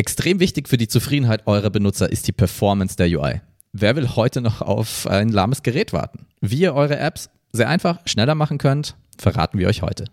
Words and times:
Extrem 0.00 0.40
wichtig 0.40 0.66
für 0.66 0.78
die 0.78 0.88
Zufriedenheit 0.88 1.46
eurer 1.46 1.68
Benutzer 1.68 2.10
ist 2.10 2.26
die 2.26 2.32
Performance 2.32 2.96
der 2.96 3.08
UI. 3.08 3.42
Wer 3.74 3.96
will 3.96 4.08
heute 4.16 4.40
noch 4.40 4.62
auf 4.62 5.06
ein 5.06 5.28
lahmes 5.28 5.62
Gerät 5.62 5.92
warten? 5.92 6.26
Wie 6.40 6.60
ihr 6.60 6.74
eure 6.74 6.98
Apps 6.98 7.28
sehr 7.52 7.68
einfach 7.68 7.98
schneller 8.06 8.34
machen 8.34 8.56
könnt, 8.56 8.96
verraten 9.18 9.58
wir 9.58 9.68
euch 9.68 9.82
heute. 9.82 10.06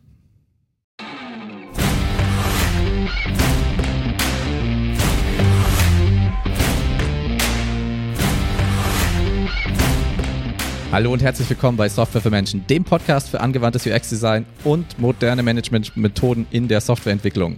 Hallo 10.91 11.13
und 11.13 11.21
herzlich 11.21 11.49
willkommen 11.49 11.77
bei 11.77 11.87
Software 11.87 12.19
für 12.19 12.29
Menschen, 12.29 12.67
dem 12.67 12.83
Podcast 12.83 13.29
für 13.29 13.39
angewandtes 13.39 13.87
UX-Design 13.87 14.45
und 14.65 14.99
moderne 14.99 15.43
Management-Methoden 15.43 16.45
in 16.51 16.67
der 16.67 16.81
Softwareentwicklung. 16.81 17.55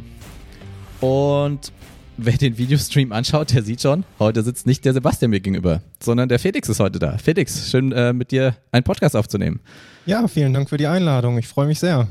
Und 1.02 1.72
wer 2.26 2.38
den 2.38 2.58
Videostream 2.58 3.12
anschaut, 3.12 3.54
der 3.54 3.64
sieht 3.64 3.82
schon, 3.82 4.04
heute 4.20 4.44
sitzt 4.44 4.68
nicht 4.68 4.86
der 4.86 4.94
Sebastian 4.94 5.32
mir 5.32 5.40
gegenüber, 5.40 5.82
sondern 6.02 6.30
der 6.30 6.40
Felix 6.40 6.70
ist 6.70 6.80
heute 6.80 7.00
da. 7.00 7.18
Felix, 7.18 7.70
schön 7.70 7.92
äh, 7.92 8.14
mit 8.14 8.32
dir 8.32 8.56
einen 8.72 8.84
Podcast 8.84 9.16
aufzunehmen. 9.16 9.60
Ja, 10.06 10.28
vielen 10.28 10.54
Dank 10.54 10.70
für 10.70 10.78
die 10.78 10.88
Einladung. 10.88 11.38
Ich 11.38 11.48
freue 11.48 11.68
mich 11.68 11.80
sehr. 11.80 12.08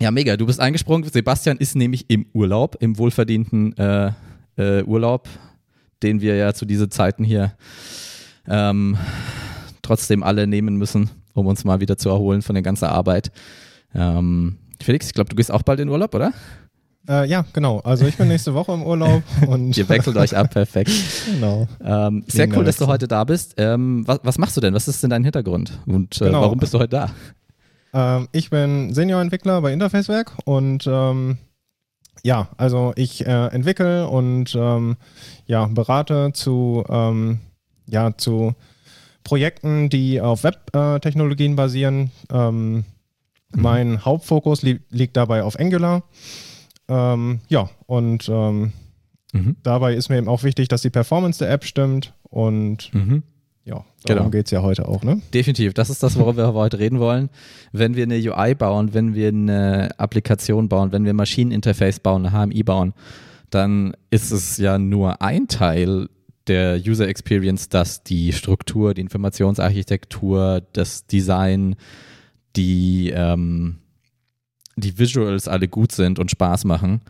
Ja, 0.00 0.10
mega. 0.10 0.36
Du 0.36 0.46
bist 0.46 0.60
eingesprungen. 0.60 1.08
Sebastian 1.10 1.58
ist 1.58 1.76
nämlich 1.76 2.06
im 2.08 2.26
Urlaub, 2.32 2.76
im 2.80 2.96
wohlverdienten 2.98 3.76
äh, 3.76 4.12
äh, 4.56 4.82
Urlaub, 4.84 5.28
den 6.02 6.20
wir 6.20 6.36
ja 6.36 6.54
zu 6.54 6.64
diesen 6.64 6.90
Zeiten 6.90 7.24
hier 7.24 7.52
ähm, 8.48 8.96
trotzdem 9.82 10.22
alle 10.22 10.46
nehmen 10.46 10.76
müssen, 10.76 11.10
um 11.34 11.46
uns 11.46 11.64
mal 11.64 11.80
wieder 11.80 11.96
zu 11.98 12.08
erholen 12.08 12.42
von 12.42 12.54
der 12.54 12.62
ganzen 12.62 12.86
Arbeit. 12.86 13.30
Ähm, 13.94 14.56
Felix, 14.82 15.06
ich 15.06 15.12
glaube, 15.12 15.28
du 15.28 15.36
gehst 15.36 15.50
auch 15.50 15.62
bald 15.62 15.80
in 15.80 15.88
Urlaub, 15.88 16.14
oder? 16.14 16.32
Äh, 17.10 17.26
ja, 17.26 17.44
genau. 17.52 17.80
Also 17.80 18.06
ich 18.06 18.16
bin 18.16 18.28
nächste 18.28 18.54
Woche 18.54 18.72
im 18.72 18.84
Urlaub 18.84 19.22
und. 19.46 19.76
Ihr 19.76 19.88
wechselt 19.88 20.16
euch 20.16 20.36
ab, 20.36 20.50
perfekt. 20.50 20.92
Genau. 21.26 21.66
Ähm, 21.84 22.22
sehr 22.28 22.48
cool, 22.56 22.64
dass 22.64 22.76
du 22.76 22.86
heute 22.86 23.08
da 23.08 23.24
bist. 23.24 23.54
Ähm, 23.56 24.06
was, 24.06 24.20
was, 24.22 24.38
machst 24.38 24.56
du 24.56 24.60
denn? 24.60 24.74
Was 24.74 24.86
ist 24.86 25.02
denn 25.02 25.10
dein 25.10 25.24
Hintergrund? 25.24 25.80
Und 25.86 26.20
äh, 26.22 26.26
genau. 26.26 26.42
warum 26.42 26.58
bist 26.58 26.72
du 26.72 26.78
heute 26.78 26.90
da? 26.90 27.10
Ähm, 27.92 28.28
ich 28.30 28.50
bin 28.50 28.94
Senior-Entwickler 28.94 29.60
bei 29.60 29.72
Interfacewerk 29.72 30.36
und 30.44 30.86
ähm, 30.86 31.38
ja, 32.22 32.48
also 32.56 32.92
ich 32.94 33.26
äh, 33.26 33.46
entwickle 33.48 34.06
und 34.06 34.54
ähm, 34.54 34.96
ja, 35.46 35.66
berate 35.66 36.30
zu, 36.32 36.84
ähm, 36.88 37.40
ja, 37.86 38.16
zu 38.16 38.54
Projekten, 39.24 39.88
die 39.88 40.20
auf 40.20 40.44
Web-Technologien 40.44 41.56
basieren. 41.56 42.10
Mhm. 42.32 42.84
Mein 43.52 44.04
Hauptfokus 44.04 44.62
li 44.62 44.80
liegt 44.90 45.16
dabei 45.16 45.42
auf 45.42 45.58
Angular. 45.58 46.04
Ähm, 46.90 47.38
ja, 47.48 47.70
und 47.86 48.28
ähm, 48.28 48.72
mhm. 49.32 49.56
dabei 49.62 49.94
ist 49.94 50.08
mir 50.08 50.18
eben 50.18 50.28
auch 50.28 50.42
wichtig, 50.42 50.68
dass 50.68 50.82
die 50.82 50.90
Performance 50.90 51.38
der 51.38 51.52
App 51.52 51.64
stimmt 51.64 52.12
und 52.24 52.92
mhm. 52.92 53.22
ja, 53.64 53.84
darum 54.04 54.24
genau. 54.24 54.30
geht 54.30 54.46
es 54.46 54.50
ja 54.50 54.62
heute 54.62 54.88
auch, 54.88 55.04
ne? 55.04 55.22
Definitiv, 55.32 55.72
das 55.72 55.88
ist 55.88 56.02
das, 56.02 56.18
worüber 56.18 56.48
wir 56.48 56.54
heute 56.60 56.80
reden 56.80 56.98
wollen. 56.98 57.30
Wenn 57.70 57.94
wir 57.94 58.02
eine 58.02 58.16
UI 58.16 58.56
bauen, 58.56 58.92
wenn 58.92 59.14
wir 59.14 59.28
eine 59.28 59.90
Applikation 59.98 60.68
bauen, 60.68 60.90
wenn 60.90 61.04
wir 61.04 61.12
ein 61.12 61.16
Maschineninterface 61.16 62.00
bauen, 62.00 62.26
eine 62.26 62.46
HMI 62.46 62.64
bauen, 62.64 62.92
dann 63.50 63.94
ist 64.10 64.32
es 64.32 64.58
ja 64.58 64.76
nur 64.78 65.22
ein 65.22 65.46
Teil 65.46 66.08
der 66.48 66.80
User 66.84 67.06
Experience, 67.06 67.68
dass 67.68 68.02
die 68.02 68.32
Struktur, 68.32 68.94
die 68.94 69.02
Informationsarchitektur, 69.02 70.62
das 70.72 71.06
Design, 71.06 71.76
die 72.56 73.12
ähm, 73.14 73.76
die 74.80 74.98
Visuals 74.98 75.48
alle 75.48 75.68
gut 75.68 75.92
sind 75.92 76.18
und 76.18 76.30
Spaß 76.30 76.64
machen. 76.64 77.00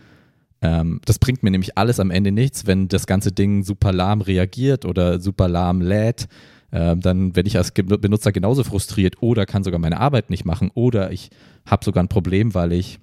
Ähm, 0.62 1.00
das 1.04 1.18
bringt 1.18 1.42
mir 1.42 1.50
nämlich 1.50 1.78
alles 1.78 2.00
am 2.00 2.10
Ende 2.10 2.32
nichts, 2.32 2.66
wenn 2.66 2.88
das 2.88 3.06
ganze 3.06 3.32
Ding 3.32 3.62
super 3.62 3.92
lahm 3.92 4.20
reagiert 4.20 4.84
oder 4.84 5.20
super 5.20 5.48
lahm 5.48 5.80
lädt. 5.80 6.28
Ähm, 6.72 7.00
dann 7.00 7.34
werde 7.34 7.48
ich 7.48 7.56
als 7.56 7.72
Benutzer 7.72 8.32
genauso 8.32 8.62
frustriert 8.62 9.22
oder 9.22 9.46
kann 9.46 9.64
sogar 9.64 9.80
meine 9.80 9.98
Arbeit 9.98 10.30
nicht 10.30 10.44
machen 10.44 10.70
oder 10.74 11.10
ich 11.10 11.30
habe 11.66 11.84
sogar 11.84 12.02
ein 12.02 12.08
Problem, 12.08 12.54
weil 12.54 12.72
ich 12.72 13.00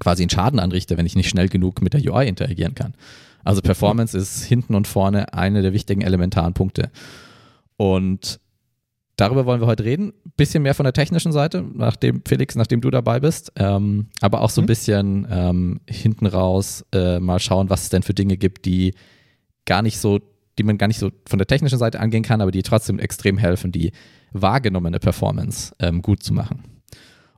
quasi 0.00 0.22
einen 0.22 0.30
Schaden 0.30 0.60
anrichte, 0.60 0.96
wenn 0.96 1.06
ich 1.06 1.16
nicht 1.16 1.28
schnell 1.28 1.48
genug 1.48 1.82
mit 1.82 1.92
der 1.92 2.00
UI 2.04 2.26
interagieren 2.26 2.74
kann. 2.74 2.94
Also 3.44 3.62
Performance 3.62 4.16
ist 4.16 4.44
hinten 4.44 4.74
und 4.74 4.86
vorne 4.86 5.32
eine 5.32 5.62
der 5.62 5.72
wichtigen 5.72 6.00
elementaren 6.00 6.52
Punkte. 6.52 6.90
Und 7.76 8.40
Darüber 9.16 9.46
wollen 9.46 9.60
wir 9.60 9.66
heute 9.66 9.84
reden. 9.84 10.12
Bisschen 10.36 10.62
mehr 10.62 10.74
von 10.74 10.84
der 10.84 10.92
technischen 10.92 11.32
Seite, 11.32 11.64
nachdem 11.74 12.22
Felix, 12.26 12.54
nachdem 12.54 12.82
du 12.82 12.90
dabei 12.90 13.18
bist. 13.20 13.50
Ähm, 13.56 14.08
aber 14.20 14.42
auch 14.42 14.50
so 14.50 14.60
ein 14.60 14.64
mhm. 14.64 14.68
bisschen 14.68 15.26
ähm, 15.30 15.80
hinten 15.88 16.26
raus 16.26 16.84
äh, 16.92 17.18
mal 17.18 17.38
schauen, 17.38 17.70
was 17.70 17.84
es 17.84 17.88
denn 17.88 18.02
für 18.02 18.12
Dinge 18.12 18.36
gibt, 18.36 18.66
die 18.66 18.94
gar 19.64 19.80
nicht 19.80 19.98
so, 19.98 20.20
die 20.58 20.62
man 20.64 20.76
gar 20.76 20.86
nicht 20.86 20.98
so 20.98 21.10
von 21.26 21.38
der 21.38 21.46
technischen 21.46 21.78
Seite 21.78 21.98
angehen 21.98 22.22
kann, 22.22 22.42
aber 22.42 22.50
die 22.50 22.62
trotzdem 22.62 22.98
extrem 22.98 23.38
helfen, 23.38 23.72
die 23.72 23.92
wahrgenommene 24.32 24.98
Performance 24.98 25.74
ähm, 25.78 26.02
gut 26.02 26.22
zu 26.22 26.34
machen. 26.34 26.62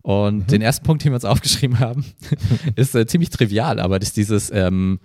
Und 0.03 0.39
mhm. 0.39 0.47
den 0.47 0.63
ersten 0.63 0.85
Punkt, 0.85 1.05
den 1.05 1.13
wir 1.13 1.17
uns 1.17 1.25
aufgeschrieben 1.27 1.79
haben, 1.79 2.05
ist 2.75 2.95
äh, 2.97 3.07
ziemlich 3.07 3.31
trivial, 3.31 3.79
aber 3.79 4.01
das 4.01 4.09
ist 4.09 4.17
dieses, 4.17 4.51
ähm, 4.51 4.99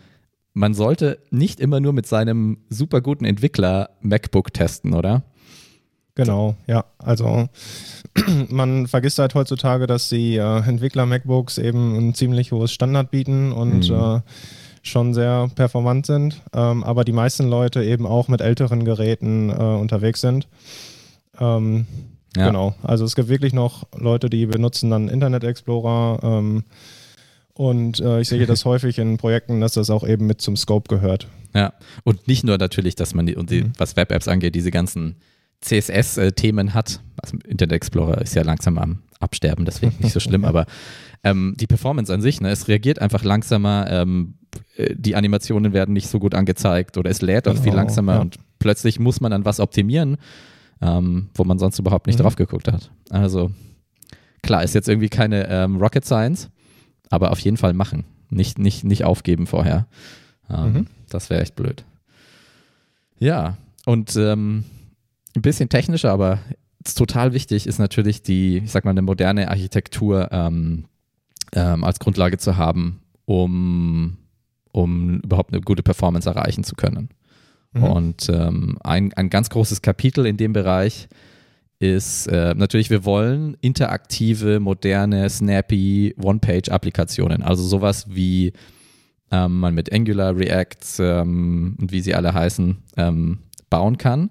man 0.53 0.73
sollte 0.73 1.19
nicht 1.29 1.59
immer 1.59 1.79
nur 1.79 1.93
mit 1.93 2.07
seinem 2.07 2.59
super 2.69 3.01
guten 3.01 3.25
Entwickler 3.25 3.91
MacBook 4.01 4.53
testen, 4.53 4.93
oder? 4.93 5.23
Genau, 6.15 6.55
ja. 6.67 6.85
Also 6.99 7.49
man 8.49 8.87
vergisst 8.87 9.19
halt 9.19 9.33
heutzutage, 9.35 9.87
dass 9.87 10.09
die 10.09 10.37
äh, 10.37 10.59
Entwickler-MacBooks 10.59 11.57
eben 11.57 11.95
ein 11.95 12.13
ziemlich 12.13 12.51
hohes 12.51 12.71
Standard 12.71 13.09
bieten 13.09 13.51
und 13.51 13.89
mhm. 13.89 13.95
äh, 13.95 14.21
schon 14.83 15.13
sehr 15.13 15.49
performant 15.55 16.05
sind, 16.05 16.41
ähm, 16.53 16.83
aber 16.83 17.05
die 17.05 17.13
meisten 17.13 17.47
Leute 17.47 17.83
eben 17.83 18.05
auch 18.05 18.27
mit 18.27 18.41
älteren 18.41 18.83
Geräten 18.83 19.49
äh, 19.49 19.53
unterwegs 19.53 20.21
sind. 20.21 20.47
Ähm, 21.39 21.87
ja. 22.35 22.47
Genau, 22.47 22.75
also 22.83 23.05
es 23.05 23.15
gibt 23.15 23.29
wirklich 23.29 23.53
noch 23.53 23.87
Leute, 23.95 24.29
die 24.29 24.45
benutzen 24.45 24.89
dann 24.89 25.07
Internet 25.07 25.43
Explorer 25.43 26.19
ähm, 26.21 26.63
und 27.53 27.99
äh, 28.01 28.21
ich 28.21 28.27
sehe 28.27 28.45
das 28.47 28.65
häufig 28.65 28.99
in 28.99 29.17
Projekten, 29.17 29.61
dass 29.61 29.73
das 29.73 29.89
auch 29.89 30.05
eben 30.05 30.27
mit 30.27 30.41
zum 30.41 30.57
Scope 30.57 30.93
gehört. 30.93 31.27
Ja, 31.55 31.73
und 32.03 32.27
nicht 32.27 32.43
nur 32.43 32.57
natürlich, 32.57 32.95
dass 32.95 33.13
man 33.13 33.25
die, 33.25 33.35
und 33.35 33.49
die, 33.51 33.63
mhm. 33.63 33.73
was 33.77 33.95
Web-Apps 33.95 34.27
angeht, 34.27 34.53
diese 34.53 34.71
ganzen 34.71 35.15
CSS-Themen 35.63 36.73
hat. 36.73 37.01
Also 37.21 37.37
Internet 37.47 37.75
Explorer 37.75 38.21
ist 38.21 38.35
ja 38.35 38.43
langsam 38.43 38.77
am 38.77 38.99
Absterben, 39.19 39.65
deswegen 39.65 39.95
nicht 39.99 40.13
so 40.13 40.19
schlimm, 40.19 40.45
aber 40.45 40.65
ähm, 41.23 41.55
die 41.57 41.67
Performance 41.67 42.13
an 42.13 42.21
sich, 42.21 42.41
ne, 42.41 42.49
es 42.49 42.67
reagiert 42.67 42.99
einfach 42.99 43.23
langsamer, 43.23 43.87
ähm, 43.89 44.35
äh, 44.75 44.93
die 44.95 45.15
Animationen 45.15 45.73
werden 45.73 45.93
nicht 45.93 46.09
so 46.09 46.19
gut 46.19 46.35
angezeigt 46.35 46.97
oder 46.97 47.09
es 47.09 47.21
lädt 47.21 47.47
auch 47.47 47.53
genau, 47.53 47.63
viel 47.63 47.73
langsamer 47.73 48.15
ja. 48.15 48.21
und 48.21 48.37
plötzlich 48.59 48.99
muss 48.99 49.21
man 49.21 49.31
an 49.31 49.45
was 49.45 49.59
optimieren, 49.59 50.17
ähm, 50.81 51.29
wo 51.35 51.45
man 51.45 51.59
sonst 51.59 51.79
überhaupt 51.79 52.07
nicht 52.07 52.19
mhm. 52.19 52.23
drauf 52.23 52.35
geguckt 52.35 52.71
hat. 52.71 52.91
Also 53.09 53.51
klar, 54.41 54.63
ist 54.63 54.75
jetzt 54.75 54.89
irgendwie 54.89 55.09
keine 55.09 55.47
ähm, 55.49 55.77
Rocket 55.77 56.05
Science, 56.05 56.49
aber 57.09 57.31
auf 57.31 57.39
jeden 57.39 57.57
Fall 57.57 57.73
machen. 57.73 58.03
Nicht, 58.29 58.59
nicht, 58.59 58.83
nicht 58.83 59.05
aufgeben 59.05 59.47
vorher. 59.47 59.87
Ähm, 60.49 60.73
mhm. 60.73 60.87
Das 61.09 61.29
wäre 61.29 61.41
echt 61.41 61.55
blöd. 61.55 61.85
Ja, 63.19 63.57
und 63.85 64.15
ähm, 64.17 64.65
ein 65.35 65.41
bisschen 65.41 65.69
technischer, 65.69 66.11
aber 66.11 66.39
total 66.95 67.33
wichtig 67.33 67.67
ist 67.67 67.79
natürlich 67.79 68.21
die, 68.21 68.57
ich 68.57 68.71
sag 68.71 68.85
mal, 68.85 68.91
eine 68.91 69.01
moderne 69.01 69.49
Architektur 69.49 70.29
ähm, 70.31 70.85
ähm, 71.53 71.83
als 71.83 71.99
Grundlage 71.99 72.37
zu 72.37 72.57
haben, 72.57 73.01
um, 73.25 74.17
um 74.71 75.19
überhaupt 75.21 75.53
eine 75.53 75.61
gute 75.61 75.83
Performance 75.83 76.29
erreichen 76.29 76.63
zu 76.63 76.75
können. 76.75 77.09
Mhm. 77.73 77.83
Und 77.83 78.29
ähm, 78.29 78.77
ein, 78.83 79.13
ein 79.13 79.29
ganz 79.29 79.49
großes 79.49 79.81
Kapitel 79.81 80.25
in 80.25 80.37
dem 80.37 80.53
Bereich 80.53 81.07
ist 81.79 82.27
äh, 82.27 82.53
natürlich, 82.55 82.89
wir 82.89 83.03
wollen 83.05 83.57
interaktive, 83.61 84.59
moderne, 84.59 85.29
snappy 85.29 86.15
One-Page-Applikationen. 86.21 87.41
Also 87.41 87.63
sowas 87.63 88.05
wie 88.09 88.53
ähm, 89.31 89.59
man 89.59 89.73
mit 89.73 89.91
Angular, 89.91 90.37
React 90.37 90.99
ähm, 90.99 91.75
und 91.79 91.91
wie 91.91 92.01
sie 92.01 92.13
alle 92.13 92.33
heißen, 92.33 92.77
ähm, 92.97 93.39
bauen 93.69 93.97
kann 93.97 94.29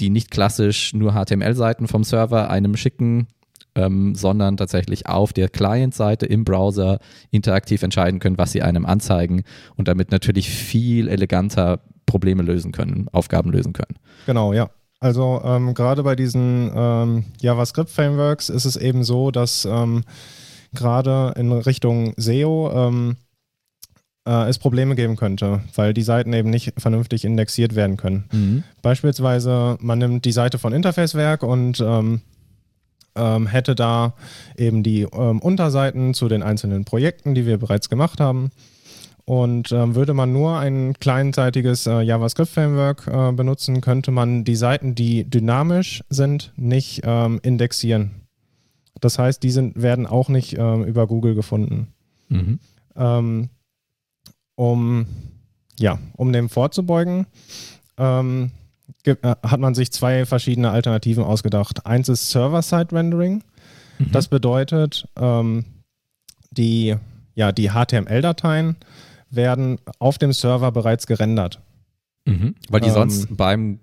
die 0.00 0.10
nicht 0.10 0.30
klassisch 0.30 0.94
nur 0.94 1.12
HTML-Seiten 1.12 1.88
vom 1.88 2.04
Server 2.04 2.50
einem 2.50 2.76
schicken, 2.76 3.28
ähm, 3.74 4.14
sondern 4.14 4.56
tatsächlich 4.56 5.06
auf 5.06 5.32
der 5.32 5.48
Client-Seite 5.48 6.26
im 6.26 6.44
Browser 6.44 6.98
interaktiv 7.30 7.82
entscheiden 7.82 8.18
können, 8.18 8.38
was 8.38 8.52
sie 8.52 8.62
einem 8.62 8.86
anzeigen 8.86 9.44
und 9.76 9.88
damit 9.88 10.10
natürlich 10.10 10.50
viel 10.50 11.08
eleganter 11.08 11.80
Probleme 12.06 12.42
lösen 12.42 12.72
können, 12.72 13.06
Aufgaben 13.12 13.52
lösen 13.52 13.72
können. 13.72 13.96
Genau, 14.26 14.52
ja. 14.52 14.70
Also 14.98 15.40
ähm, 15.44 15.72
gerade 15.72 16.02
bei 16.02 16.14
diesen 16.14 16.70
ähm, 16.74 17.24
JavaScript-Frameworks 17.40 18.50
ist 18.50 18.66
es 18.66 18.76
eben 18.76 19.02
so, 19.02 19.30
dass 19.30 19.64
ähm, 19.64 20.02
gerade 20.74 21.32
in 21.36 21.52
Richtung 21.52 22.12
SEO 22.16 22.70
ähm, 22.74 23.16
äh, 24.26 24.48
es 24.48 24.58
Probleme 24.58 24.94
geben 24.94 25.16
könnte, 25.16 25.62
weil 25.74 25.94
die 25.94 26.02
Seiten 26.02 26.32
eben 26.32 26.50
nicht 26.50 26.72
vernünftig 26.78 27.24
indexiert 27.24 27.74
werden 27.74 27.96
können. 27.96 28.24
Mhm. 28.32 28.64
Beispielsweise, 28.82 29.76
man 29.80 29.98
nimmt 29.98 30.24
die 30.24 30.32
Seite 30.32 30.58
von 30.58 30.72
Interfacewerk 30.72 31.42
und 31.42 31.80
ähm, 31.80 32.20
ähm, 33.16 33.46
hätte 33.46 33.74
da 33.74 34.14
eben 34.56 34.82
die 34.82 35.02
ähm, 35.02 35.40
Unterseiten 35.40 36.14
zu 36.14 36.28
den 36.28 36.42
einzelnen 36.42 36.84
Projekten, 36.84 37.34
die 37.34 37.46
wir 37.46 37.58
bereits 37.58 37.88
gemacht 37.88 38.20
haben. 38.20 38.50
Und 39.24 39.70
ähm, 39.70 39.94
würde 39.94 40.12
man 40.12 40.32
nur 40.32 40.58
ein 40.58 40.94
kleinseitiges 40.94 41.86
äh, 41.86 42.00
JavaScript-Framework 42.00 43.06
äh, 43.06 43.32
benutzen, 43.32 43.80
könnte 43.80 44.10
man 44.10 44.42
die 44.44 44.56
Seiten, 44.56 44.96
die 44.96 45.28
dynamisch 45.28 46.02
sind, 46.08 46.52
nicht 46.56 47.02
ähm, 47.04 47.38
indexieren. 47.42 48.22
Das 49.00 49.18
heißt, 49.18 49.42
die 49.42 49.50
sind, 49.50 49.80
werden 49.80 50.06
auch 50.06 50.28
nicht 50.28 50.58
ähm, 50.58 50.84
über 50.84 51.06
Google 51.06 51.34
gefunden. 51.34 51.88
Mhm. 52.28 52.58
Um, 54.60 55.06
ja, 55.78 55.98
um 56.16 56.34
dem 56.34 56.50
vorzubeugen, 56.50 57.26
ähm, 57.96 58.50
äh, 59.04 59.16
hat 59.24 59.58
man 59.58 59.74
sich 59.74 59.90
zwei 59.90 60.26
verschiedene 60.26 60.70
Alternativen 60.70 61.24
ausgedacht. 61.24 61.86
Eins 61.86 62.10
ist 62.10 62.28
Server-Side-Rendering. 62.28 63.42
Mhm. 63.98 64.12
Das 64.12 64.28
bedeutet, 64.28 65.08
ähm, 65.18 65.64
die, 66.50 66.94
ja, 67.34 67.52
die 67.52 67.70
HTML-Dateien 67.70 68.76
werden 69.30 69.78
auf 69.98 70.18
dem 70.18 70.34
Server 70.34 70.70
bereits 70.72 71.06
gerendert. 71.06 71.62
Mhm. 72.26 72.54
Weil 72.68 72.82
die 72.82 72.88
ähm, 72.88 72.94
sonst 72.94 73.34
beim 73.34 73.78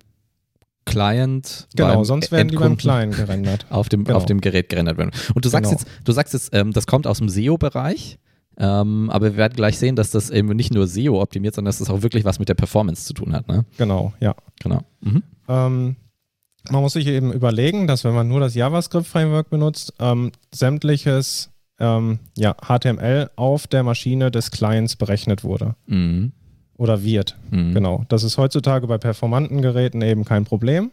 Client. 0.85 1.67
Genau, 1.75 2.03
sonst 2.03 2.31
werden 2.31 2.49
Endkunden 2.49 2.77
die 2.77 2.85
beim 2.85 3.09
Client 3.09 3.15
gerendert. 3.15 3.65
Auf 3.71 3.89
dem, 3.89 4.03
genau. 4.03 4.17
auf 4.17 4.27
dem 4.27 4.41
Gerät 4.41 4.69
gerendert 4.69 4.99
werden. 4.99 5.11
Und 5.33 5.43
du 5.43 5.49
sagst 5.49 5.71
genau. 5.71 5.81
jetzt, 5.81 5.91
du 6.03 6.11
sagst 6.11 6.33
jetzt, 6.33 6.53
ähm, 6.53 6.71
das 6.71 6.85
kommt 6.85 7.07
aus 7.07 7.17
dem 7.17 7.29
SEO-Bereich. 7.29 8.19
Ähm, 8.59 9.09
aber 9.11 9.31
wir 9.31 9.37
werden 9.37 9.55
gleich 9.55 9.77
sehen, 9.77 9.95
dass 9.95 10.09
das 10.11 10.29
eben 10.29 10.49
nicht 10.49 10.73
nur 10.73 10.87
SEO 10.87 11.21
optimiert, 11.21 11.55
sondern 11.55 11.69
dass 11.69 11.79
das 11.79 11.89
auch 11.89 12.01
wirklich 12.01 12.25
was 12.25 12.39
mit 12.39 12.49
der 12.49 12.55
Performance 12.55 13.05
zu 13.05 13.13
tun 13.13 13.33
hat. 13.33 13.47
Ne? 13.47 13.65
Genau, 13.77 14.13
ja. 14.19 14.35
Genau. 14.61 14.81
Mhm. 15.01 15.23
Ähm, 15.47 15.95
man 16.69 16.81
muss 16.81 16.93
sich 16.93 17.07
eben 17.07 17.31
überlegen, 17.31 17.87
dass 17.87 18.03
wenn 18.03 18.15
man 18.15 18.27
nur 18.27 18.39
das 18.39 18.55
JavaScript-Framework 18.55 19.49
benutzt, 19.49 19.93
ähm, 19.99 20.31
sämtliches 20.53 21.51
ähm, 21.79 22.19
ja, 22.35 22.55
HTML 22.55 23.29
auf 23.35 23.67
der 23.67 23.83
Maschine 23.83 24.31
des 24.31 24.51
Clients 24.51 24.95
berechnet 24.95 25.43
wurde. 25.43 25.75
Mhm. 25.85 26.31
Oder 26.77 27.03
wird. 27.03 27.37
Mhm. 27.51 27.73
Genau. 27.73 28.05
Das 28.09 28.23
ist 28.23 28.37
heutzutage 28.37 28.87
bei 28.87 28.97
performanten 28.97 29.61
Geräten 29.61 30.01
eben 30.01 30.25
kein 30.25 30.45
Problem. 30.45 30.91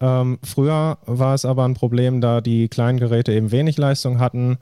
Ähm, 0.00 0.38
früher 0.44 0.98
war 1.06 1.34
es 1.34 1.44
aber 1.44 1.64
ein 1.64 1.74
Problem, 1.74 2.20
da 2.20 2.40
die 2.40 2.68
kleinen 2.68 2.98
Geräte 2.98 3.32
eben 3.32 3.50
wenig 3.50 3.76
Leistung 3.76 4.20
hatten. 4.20 4.58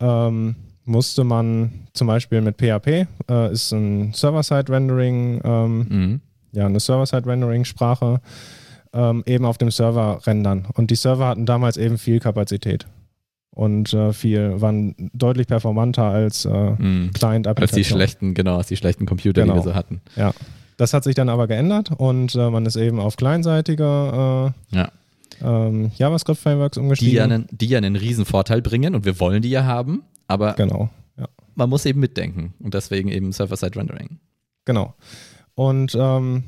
Ähm, 0.00 0.56
musste 0.84 1.24
man 1.24 1.86
zum 1.92 2.06
Beispiel 2.06 2.40
mit 2.40 2.56
PHP, 2.56 3.06
äh, 3.28 3.52
ist 3.52 3.72
ein 3.72 4.12
Server-Side-Rendering, 4.12 5.40
ähm, 5.44 5.78
mhm. 5.88 6.20
ja, 6.52 6.66
eine 6.66 6.80
Server-Side-Rendering-Sprache, 6.80 8.20
ähm, 8.92 9.22
eben 9.26 9.44
auf 9.44 9.58
dem 9.58 9.70
Server 9.70 10.20
rendern. 10.26 10.66
Und 10.74 10.90
die 10.90 10.96
Server 10.96 11.28
hatten 11.28 11.46
damals 11.46 11.76
eben 11.76 11.98
viel 11.98 12.18
Kapazität 12.18 12.86
und 13.50 13.92
äh, 13.92 14.12
viel, 14.12 14.60
waren 14.60 14.94
deutlich 15.12 15.46
performanter 15.46 16.04
als 16.04 16.44
äh, 16.44 16.48
mm. 16.48 17.10
Client-Applikationen. 17.12 17.60
Als 17.60 17.72
die 17.72 17.84
schlechten, 17.84 18.34
genau, 18.34 18.56
als 18.56 18.68
die 18.68 18.76
schlechten 18.76 19.06
Computer, 19.06 19.42
genau. 19.42 19.54
die 19.54 19.58
wir 19.58 19.62
so 19.62 19.74
hatten. 19.74 20.00
Ja. 20.16 20.32
Das 20.76 20.94
hat 20.94 21.04
sich 21.04 21.14
dann 21.14 21.28
aber 21.28 21.46
geändert 21.46 21.90
und 21.96 22.34
äh, 22.34 22.48
man 22.48 22.64
ist 22.64 22.76
eben 22.76 23.00
auf 23.00 23.16
kleinseitige 23.16 24.54
äh, 24.72 24.76
ja. 24.76 24.90
ähm, 25.42 25.90
JavaScript-Frameworks 25.96 26.78
umgestiegen. 26.78 27.10
Die 27.10 27.16
ja, 27.16 27.24
einen, 27.24 27.46
die 27.50 27.66
ja 27.66 27.78
einen 27.78 27.96
riesen 27.96 28.24
Vorteil 28.24 28.62
bringen 28.62 28.94
und 28.94 29.04
wir 29.04 29.20
wollen 29.20 29.42
die 29.42 29.50
ja 29.50 29.64
haben, 29.64 30.04
aber 30.30 30.54
genau, 30.54 30.90
ja. 31.18 31.26
man 31.54 31.68
muss 31.68 31.84
eben 31.86 32.00
mitdenken 32.00 32.54
und 32.60 32.74
deswegen 32.74 33.08
eben 33.08 33.32
Server-Side-Rendering. 33.32 34.20
Genau. 34.64 34.94
Und 35.54 35.96
ähm, 35.98 36.44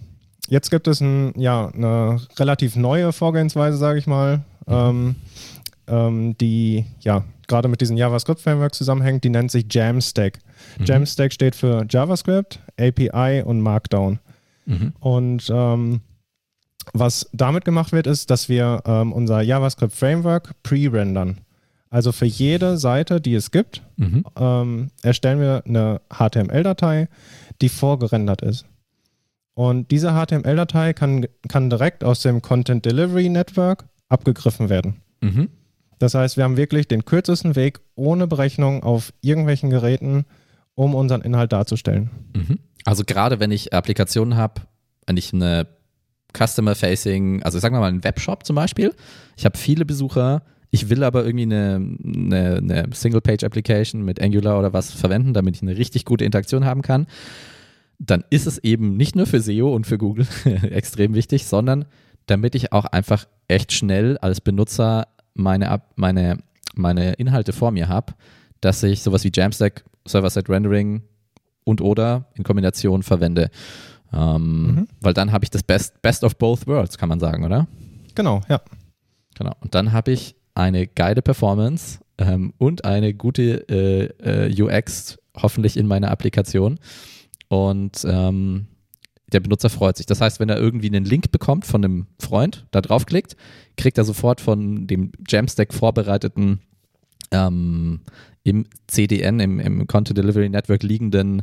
jetzt 0.49 0.71
gibt 0.71 0.87
es 0.87 1.01
ein, 1.01 1.33
ja, 1.37 1.69
eine 1.69 2.21
relativ 2.39 2.77
neue 2.77 3.13
Vorgehensweise, 3.13 3.77
sage 3.77 3.99
ich 3.99 4.07
mal. 4.07 4.45
Mhm. 4.67 5.17
Ähm, 5.89 6.37
die 6.39 6.87
ja 7.01 7.25
gerade 7.49 7.67
mit 7.67 7.81
diesem 7.81 7.97
JavaScript-Framework 7.97 8.73
zusammenhängt, 8.75 9.25
die 9.25 9.31
nennt 9.31 9.51
sich 9.51 9.67
Jamstack. 9.69 10.39
Mhm. 10.79 10.85
Jamstack 10.85 11.33
steht 11.33 11.57
für 11.57 11.85
JavaScript, 11.89 12.61
API 12.79 13.43
und 13.45 13.61
Markdown. 13.61 14.21
Mhm. 14.65 14.93
Und 15.01 15.51
ähm, 15.53 16.01
was 16.93 17.29
damit 17.33 17.65
gemacht 17.65 17.93
wird, 17.93 18.07
ist, 18.07 18.31
dass 18.31 18.49
wir 18.49 18.83
ähm, 18.87 19.13
unser 19.13 19.43
JavaScript-Framework 19.43 20.63
pre-rendern. 20.63 21.39
Also 21.93 22.11
für 22.11 22.25
jede 22.25 22.79
Seite, 22.79 23.21
die 23.21 23.35
es 23.35 23.51
gibt, 23.51 23.83
mhm. 23.99 24.25
ähm, 24.37 24.91
erstellen 25.03 25.41
wir 25.41 25.63
eine 25.67 26.01
HTML-Datei, 26.09 27.11
die 27.61 27.69
vorgerendert 27.69 28.41
ist. 28.41 28.65
Und 29.53 29.91
diese 29.91 30.13
HTML-Datei 30.13 30.95
kann, 30.95 31.27
kann 31.49 31.69
direkt 31.69 32.03
aus 32.03 32.23
dem 32.23 32.41
Content 32.41 32.87
Delivery 32.87 33.29
Network 33.29 33.85
abgegriffen 34.09 34.71
werden. 34.71 35.03
Mhm. 35.21 35.51
Das 35.99 36.15
heißt, 36.15 36.39
wir 36.39 36.45
haben 36.45 36.57
wirklich 36.57 36.89
den 36.89 37.05
kürzesten 37.05 37.57
Weg 37.57 37.81
ohne 37.95 38.27
Berechnung 38.27 38.83
auf 38.83 39.13
irgendwelchen 39.21 39.69
Geräten, 39.69 40.25
um 40.75 40.95
unseren 40.95 41.21
Inhalt 41.21 41.53
darzustellen. 41.53 42.09
Mhm. 42.35 42.59
Also 42.87 43.05
gerade 43.05 43.39
wenn 43.39 43.51
ich 43.51 43.75
Applikationen 43.75 44.39
habe, 44.39 44.63
wenn 45.07 45.19
ich 45.19 45.35
eine 45.35 45.67
Customer-Facing, 46.35 47.43
also 47.43 47.59
sagen 47.59 47.75
wir 47.75 47.81
mal 47.81 47.89
einen 47.89 48.03
Webshop 48.03 48.47
zum 48.47 48.57
Beispiel, 48.57 48.95
ich 49.37 49.45
habe 49.45 49.59
viele 49.59 49.85
Besucher, 49.85 50.41
ich 50.73 50.89
will 50.89 51.05
aber 51.05 51.25
irgendwie 51.25 51.45
eine, 51.45 51.87
eine, 52.03 52.57
eine 52.57 52.85
Single-Page-Application 52.93 54.03
mit 54.03 54.21
Angular 54.23 54.59
oder 54.59 54.73
was 54.73 54.91
verwenden, 54.91 55.35
damit 55.35 55.57
ich 55.57 55.63
eine 55.63 55.77
richtig 55.77 56.07
gute 56.07 56.25
Interaktion 56.25 56.65
haben 56.65 56.81
kann, 56.81 57.07
dann 57.99 58.25
ist 58.31 58.47
es 58.47 58.57
eben 58.59 58.97
nicht 58.97 59.15
nur 59.15 59.27
für 59.27 59.41
SEO 59.41 59.73
und 59.75 59.87
für 59.87 59.99
Google 59.99 60.27
extrem 60.63 61.15
wichtig, 61.15 61.47
sondern 61.47 61.85
damit 62.25 62.55
ich 62.55 62.73
auch 62.73 62.87
einfach 62.87 63.27
echt 63.49 63.73
schnell 63.73 64.17
als 64.19 64.41
Benutzer 64.41 65.09
meine, 65.35 65.83
meine, 65.97 66.39
meine 66.75 67.13
Inhalte 67.15 67.53
vor 67.53 67.71
mir 67.71 67.89
habe, 67.89 68.15
dass 68.63 68.83
ich 68.83 69.03
sowas 69.03 69.25
wie 69.25 69.31
Jamstack, 69.33 69.85
Server-Side-Rendering 70.07 71.03
und 71.65 71.83
oder 71.83 72.31
in 72.35 72.45
Kombination 72.45 73.03
verwende. 73.03 73.51
Ähm, 74.11 74.67
mhm. 74.67 74.89
Weil 75.03 75.13
dann 75.13 75.33
habe 75.33 75.45
ich 75.45 75.51
das 75.51 75.63
Best, 75.63 76.01
Best 76.01 76.25
of 76.25 76.39
both 76.39 76.67
worlds, 76.67 76.97
kann 76.97 77.11
man 77.11 77.21
sagen, 77.21 77.45
oder? 77.45 77.69
Genau, 78.15 78.41
ja. 78.49 78.63
Genau. 79.35 79.53
Und 79.61 79.75
dann 79.75 79.93
habe 79.93 80.13
ich 80.13 80.35
eine 80.55 80.87
geile 80.87 81.23
Performance 81.23 82.01
ähm, 82.19 82.53
und 82.59 82.85
eine 82.85 83.15
gute 83.15 83.69
äh, 83.69 84.47
äh, 84.47 84.63
UX, 84.63 85.19
hoffentlich 85.37 85.77
in 85.77 85.87
meiner 85.87 86.11
Applikation. 86.11 86.79
Und 87.49 88.05
ähm, 88.05 88.67
der 89.33 89.41
Benutzer 89.41 89.71
freut 89.71 89.97
sich. 89.97 90.07
Das 90.07 90.21
heißt, 90.21 90.41
wenn 90.41 90.49
er 90.49 90.59
irgendwie 90.59 90.89
einen 90.89 91.05
Link 91.05 91.31
bekommt 91.33 91.67
von 91.67 91.85
einem 91.85 92.07
Freund, 92.19 92.67
da 92.71 92.81
draufklickt, 92.81 93.37
kriegt 93.77 93.99
er 93.99 94.05
sofort 94.05 94.41
von 94.41 94.87
dem 94.87 95.13
Jamstack 95.27 95.73
vorbereiteten 95.73 96.61
ähm, 97.31 98.01
im 98.45 98.67
CDN, 98.87 99.41
im, 99.41 99.61
im 99.61 99.87
Content 99.87 100.19
Delivery 100.19 100.49
Network 100.49 100.83
liegenden 100.83 101.43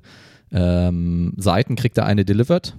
ähm, 0.52 1.34
Seiten, 1.38 1.76
kriegt 1.76 1.98
er 1.98 2.06
eine 2.06 2.26
delivered. 2.26 2.76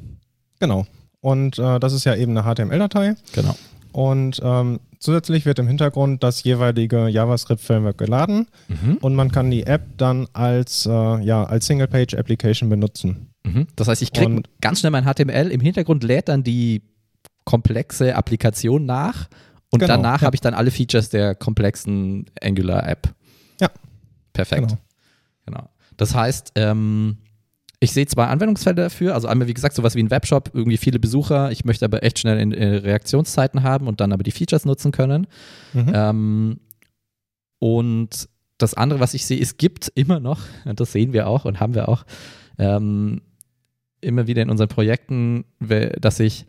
Genau. 0.60 0.86
Und 1.20 1.58
äh, 1.58 1.78
das 1.80 1.92
ist 1.92 2.04
ja 2.04 2.14
eben 2.14 2.36
eine 2.36 2.54
HTML-Datei. 2.54 3.14
Genau. 3.34 3.54
Und 3.92 4.40
ähm, 4.42 4.80
zusätzlich 4.98 5.46
wird 5.46 5.58
im 5.58 5.66
Hintergrund 5.66 6.22
das 6.22 6.44
jeweilige 6.44 7.08
JavaScript-Framework 7.08 7.98
geladen 7.98 8.46
mhm. 8.68 8.98
und 9.00 9.14
man 9.14 9.32
kann 9.32 9.50
die 9.50 9.66
App 9.66 9.82
dann 9.96 10.28
als, 10.32 10.86
äh, 10.86 10.90
ja, 10.90 11.44
als 11.44 11.66
Single-Page-Application 11.66 12.68
benutzen. 12.68 13.30
Mhm. 13.44 13.66
Das 13.76 13.88
heißt, 13.88 14.02
ich 14.02 14.12
kriege 14.12 14.42
ganz 14.60 14.80
schnell 14.80 14.92
mein 14.92 15.04
HTML, 15.04 15.50
im 15.50 15.60
Hintergrund 15.60 16.04
lädt 16.04 16.28
dann 16.28 16.44
die 16.44 16.82
komplexe 17.44 18.14
Applikation 18.14 18.84
nach 18.84 19.28
und 19.70 19.80
genau, 19.80 19.94
danach 19.94 20.20
ja. 20.20 20.26
habe 20.26 20.36
ich 20.36 20.40
dann 20.40 20.54
alle 20.54 20.70
Features 20.70 21.08
der 21.08 21.34
komplexen 21.34 22.26
Angular-App. 22.40 23.14
Ja. 23.60 23.68
Perfekt. 24.32 24.68
Genau. 24.68 24.78
genau. 25.46 25.68
Das 25.96 26.14
heißt, 26.14 26.52
ähm, 26.56 27.18
ich 27.82 27.92
sehe 27.92 28.06
zwei 28.06 28.26
Anwendungsfälle 28.26 28.76
dafür. 28.76 29.14
Also 29.14 29.26
einmal, 29.26 29.48
wie 29.48 29.54
gesagt, 29.54 29.74
sowas 29.74 29.94
wie 29.94 30.02
ein 30.02 30.10
Webshop, 30.10 30.50
irgendwie 30.52 30.76
viele 30.76 30.98
Besucher. 30.98 31.50
Ich 31.50 31.64
möchte 31.64 31.86
aber 31.86 32.02
echt 32.02 32.18
schnell 32.18 32.38
in, 32.38 32.52
in 32.52 32.74
Reaktionszeiten 32.74 33.62
haben 33.62 33.88
und 33.88 34.00
dann 34.00 34.12
aber 34.12 34.22
die 34.22 34.32
Features 34.32 34.66
nutzen 34.66 34.92
können. 34.92 35.26
Mhm. 35.72 35.92
Ähm, 35.94 36.60
und 37.58 38.28
das 38.58 38.74
andere, 38.74 39.00
was 39.00 39.14
ich 39.14 39.24
sehe, 39.24 39.40
es 39.40 39.56
gibt 39.56 39.90
immer 39.94 40.20
noch, 40.20 40.40
und 40.66 40.78
das 40.80 40.92
sehen 40.92 41.14
wir 41.14 41.26
auch 41.26 41.46
und 41.46 41.58
haben 41.58 41.74
wir 41.74 41.88
auch, 41.88 42.04
ähm, 42.58 43.22
immer 44.02 44.26
wieder 44.26 44.42
in 44.42 44.50
unseren 44.50 44.68
Projekten, 44.68 45.44
dass 45.58 46.20
ich 46.20 46.46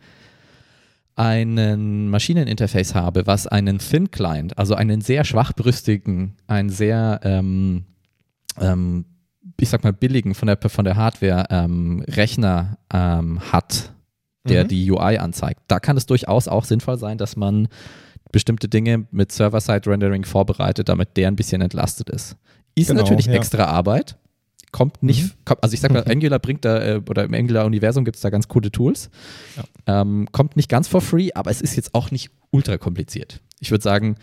einen 1.14 2.08
Maschineninterface 2.08 2.94
habe, 2.94 3.26
was 3.26 3.46
einen 3.46 3.78
Thin 3.78 4.10
Client, 4.10 4.56
also 4.58 4.74
einen 4.74 5.00
sehr 5.00 5.24
schwachbrüstigen, 5.24 6.36
einen 6.46 6.70
sehr, 6.70 7.20
ähm, 7.22 7.84
ähm, 8.58 9.04
ich 9.60 9.68
sag 9.68 9.84
mal, 9.84 9.92
billigen 9.92 10.34
von 10.34 10.46
der, 10.46 10.58
von 10.58 10.84
der 10.84 10.96
Hardware 10.96 11.46
ähm, 11.50 12.04
Rechner 12.08 12.78
ähm, 12.92 13.40
hat, 13.52 13.92
der 14.48 14.64
mhm. 14.64 14.68
die 14.68 14.90
UI 14.90 15.18
anzeigt. 15.18 15.60
Da 15.68 15.80
kann 15.80 15.96
es 15.96 16.06
durchaus 16.06 16.48
auch 16.48 16.64
sinnvoll 16.64 16.98
sein, 16.98 17.18
dass 17.18 17.36
man 17.36 17.68
bestimmte 18.32 18.68
Dinge 18.68 19.06
mit 19.10 19.30
Server-Side-Rendering 19.30 20.24
vorbereitet, 20.24 20.88
damit 20.88 21.16
der 21.16 21.28
ein 21.28 21.36
bisschen 21.36 21.60
entlastet 21.60 22.10
ist. 22.10 22.36
Ist 22.74 22.88
genau, 22.88 23.02
natürlich 23.02 23.26
ja. 23.26 23.34
extra 23.34 23.64
Arbeit, 23.64 24.16
kommt 24.72 25.02
nicht, 25.02 25.24
mhm. 25.24 25.30
kommt, 25.44 25.62
also 25.62 25.74
ich 25.74 25.80
sag 25.80 25.92
mal, 25.92 26.04
Angular 26.10 26.38
bringt 26.38 26.64
da, 26.64 26.82
äh, 26.82 27.02
oder 27.08 27.24
im 27.24 27.34
Angular-Universum 27.34 28.04
gibt 28.04 28.16
es 28.16 28.22
da 28.22 28.30
ganz 28.30 28.48
coole 28.48 28.72
Tools. 28.72 29.10
Ja. 29.56 30.00
Ähm, 30.00 30.26
kommt 30.32 30.56
nicht 30.56 30.68
ganz 30.68 30.88
for 30.88 31.02
free, 31.02 31.30
aber 31.34 31.50
es 31.50 31.60
ist 31.60 31.76
jetzt 31.76 31.94
auch 31.94 32.10
nicht 32.10 32.30
ultra 32.50 32.78
kompliziert. 32.78 33.40
Ich 33.60 33.70
würde 33.70 33.84
sagen, 33.84 34.16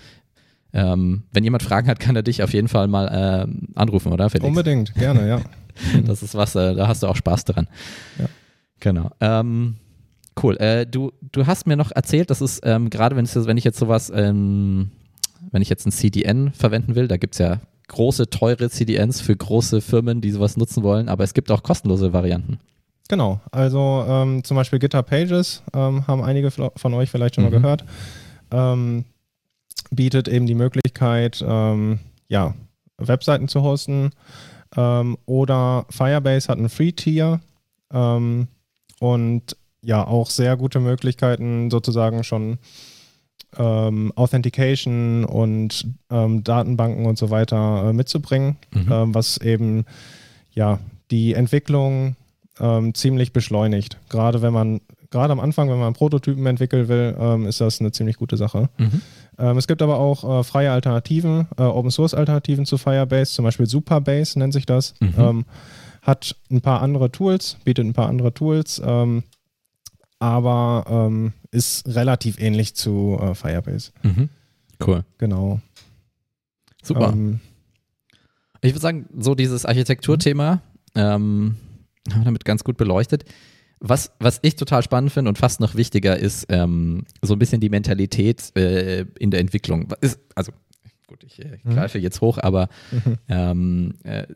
ähm, 0.73 1.23
wenn 1.31 1.43
jemand 1.43 1.63
Fragen 1.63 1.87
hat, 1.87 1.99
kann 1.99 2.15
er 2.15 2.23
dich 2.23 2.43
auf 2.43 2.53
jeden 2.53 2.67
Fall 2.67 2.87
mal 2.87 3.09
ähm, 3.11 3.69
anrufen, 3.75 4.11
oder? 4.11 4.29
Felix? 4.29 4.47
Unbedingt, 4.47 4.93
gerne, 4.95 5.27
ja. 5.27 5.41
Das 6.05 6.23
ist 6.23 6.35
was, 6.35 6.55
äh, 6.55 6.75
da 6.75 6.87
hast 6.87 7.03
du 7.03 7.07
auch 7.07 7.15
Spaß 7.15 7.45
dran. 7.45 7.67
Ja. 8.17 8.25
Genau. 8.81 9.11
Ähm, 9.21 9.77
cool. 10.43 10.57
Äh, 10.57 10.85
du, 10.85 11.13
du 11.31 11.47
hast 11.47 11.67
mir 11.67 11.77
noch 11.77 11.91
erzählt, 11.91 12.29
dass 12.29 12.41
es 12.41 12.59
ähm, 12.63 12.89
gerade, 12.89 13.15
wenn, 13.15 13.25
wenn 13.25 13.57
ich 13.57 13.63
jetzt 13.63 13.79
sowas, 13.79 14.11
wenn 14.11 14.89
ich 15.53 15.69
jetzt 15.69 15.87
ein 15.87 15.91
CDN 15.91 16.51
verwenden 16.51 16.95
will, 16.95 17.07
da 17.07 17.15
gibt 17.15 17.35
es 17.35 17.39
ja 17.39 17.59
große, 17.87 18.29
teure 18.29 18.69
CDNs 18.69 19.19
für 19.21 19.35
große 19.35 19.81
Firmen, 19.81 20.21
die 20.21 20.31
sowas 20.31 20.57
nutzen 20.57 20.83
wollen, 20.83 21.09
aber 21.09 21.23
es 21.23 21.33
gibt 21.33 21.51
auch 21.51 21.63
kostenlose 21.63 22.13
Varianten. 22.13 22.59
Genau, 23.09 23.41
also 23.51 24.05
ähm, 24.07 24.43
zum 24.43 24.55
Beispiel 24.55 24.79
GitHub 24.79 25.07
Pages 25.07 25.63
ähm, 25.73 26.05
haben 26.07 26.21
einige 26.21 26.51
von 26.51 26.93
euch 26.93 27.09
vielleicht 27.09 27.35
schon 27.35 27.43
mhm. 27.43 27.49
mal 27.49 27.57
gehört. 27.57 27.85
Ähm, 28.51 29.05
bietet 29.91 30.27
eben 30.27 30.45
die 30.45 30.55
Möglichkeit, 30.55 31.43
ähm, 31.45 31.99
ja, 32.27 32.53
Webseiten 32.97 33.47
zu 33.47 33.61
hosten. 33.61 34.11
Ähm, 34.75 35.17
oder 35.25 35.85
Firebase 35.89 36.47
hat 36.47 36.59
ein 36.59 36.69
Free-Tier 36.69 37.39
ähm, 37.91 38.47
und 38.99 39.55
ja, 39.81 40.05
auch 40.05 40.29
sehr 40.29 40.57
gute 40.57 40.79
Möglichkeiten, 40.79 41.71
sozusagen 41.71 42.23
schon 42.23 42.59
ähm, 43.57 44.11
Authentication 44.15 45.25
und 45.25 45.87
ähm, 46.11 46.43
Datenbanken 46.43 47.05
und 47.05 47.17
so 47.17 47.29
weiter 47.31 47.89
äh, 47.89 47.93
mitzubringen, 47.93 48.57
mhm. 48.71 48.91
ähm, 48.91 49.15
was 49.15 49.37
eben 49.37 49.85
ja 50.51 50.79
die 51.11 51.33
Entwicklung 51.33 52.15
ziemlich 52.93 53.31
beschleunigt. 53.31 53.97
Gerade 54.09 54.41
wenn 54.41 54.51
man, 54.51 54.81
gerade 55.11 55.31
am 55.31 55.39
Anfang, 55.39 55.69
wenn 55.69 55.79
man 55.79 55.93
Prototypen 55.93 56.45
entwickeln 56.45 56.89
will, 56.89 57.45
ist 57.47 57.61
das 57.61 57.79
eine 57.79 57.93
ziemlich 57.93 58.17
gute 58.17 58.35
Sache. 58.35 58.67
Mhm. 58.77 59.01
Ähm, 59.39 59.57
es 59.57 59.67
gibt 59.67 59.81
aber 59.81 59.97
auch 59.97 60.39
äh, 60.39 60.43
freie 60.43 60.71
Alternativen, 60.71 61.47
äh, 61.57 61.63
Open 61.63 61.91
Source 61.91 62.13
Alternativen 62.13 62.65
zu 62.65 62.77
Firebase, 62.77 63.33
zum 63.33 63.45
Beispiel 63.45 63.65
Superbase 63.65 64.37
nennt 64.37 64.53
sich 64.53 64.65
das. 64.65 64.93
Mhm. 64.99 65.45
hat 66.01 66.35
ein 66.49 66.61
paar 66.61 66.81
andere 66.81 67.11
Tools, 67.11 67.57
bietet 67.63 67.85
ein 67.85 67.93
paar 67.93 68.07
andere 68.07 68.33
Tools 68.33 68.81
aber 70.19 70.85
ähm, 70.89 71.33
ist 71.51 71.87
relativ 71.87 72.39
ähnlich 72.39 72.75
zu 72.75 73.17
äh, 73.21 73.33
Firebase. 73.33 73.91
Mhm. 74.03 74.29
Cool. 74.85 75.03
Genau. 75.17 75.61
Super. 76.83 77.09
Ähm, 77.11 77.39
ich 78.61 78.73
würde 78.73 78.81
sagen, 78.81 79.07
so 79.17 79.35
dieses 79.35 79.65
Architekturthema 79.65 80.61
ähm, 80.95 81.55
haben 82.11 82.21
wir 82.21 82.25
damit 82.25 82.45
ganz 82.45 82.63
gut 82.63 82.77
beleuchtet. 82.77 83.23
Was, 83.81 84.11
was 84.19 84.39
ich 84.41 84.55
total 84.55 84.83
spannend 84.83 85.11
finde 85.11 85.29
und 85.29 85.37
fast 85.37 85.61
noch 85.61 85.75
wichtiger 85.75 86.17
ist, 86.17 86.47
ähm, 86.49 87.05
so 87.21 87.33
ein 87.33 87.39
bisschen 87.39 87.61
die 87.61 87.69
Mentalität 87.69 88.55
äh, 88.57 89.05
in 89.19 89.31
der 89.31 89.39
Entwicklung. 89.39 89.87
Ist, 90.01 90.19
also 90.35 90.51
gut, 91.07 91.23
ich 91.23 91.39
äh, 91.39 91.59
mhm. 91.63 91.75
greife 91.75 91.97
mhm. 91.97 92.03
jetzt 92.03 92.21
hoch, 92.21 92.37
aber 92.41 92.69
ähm, 93.29 93.95
äh, 94.03 94.27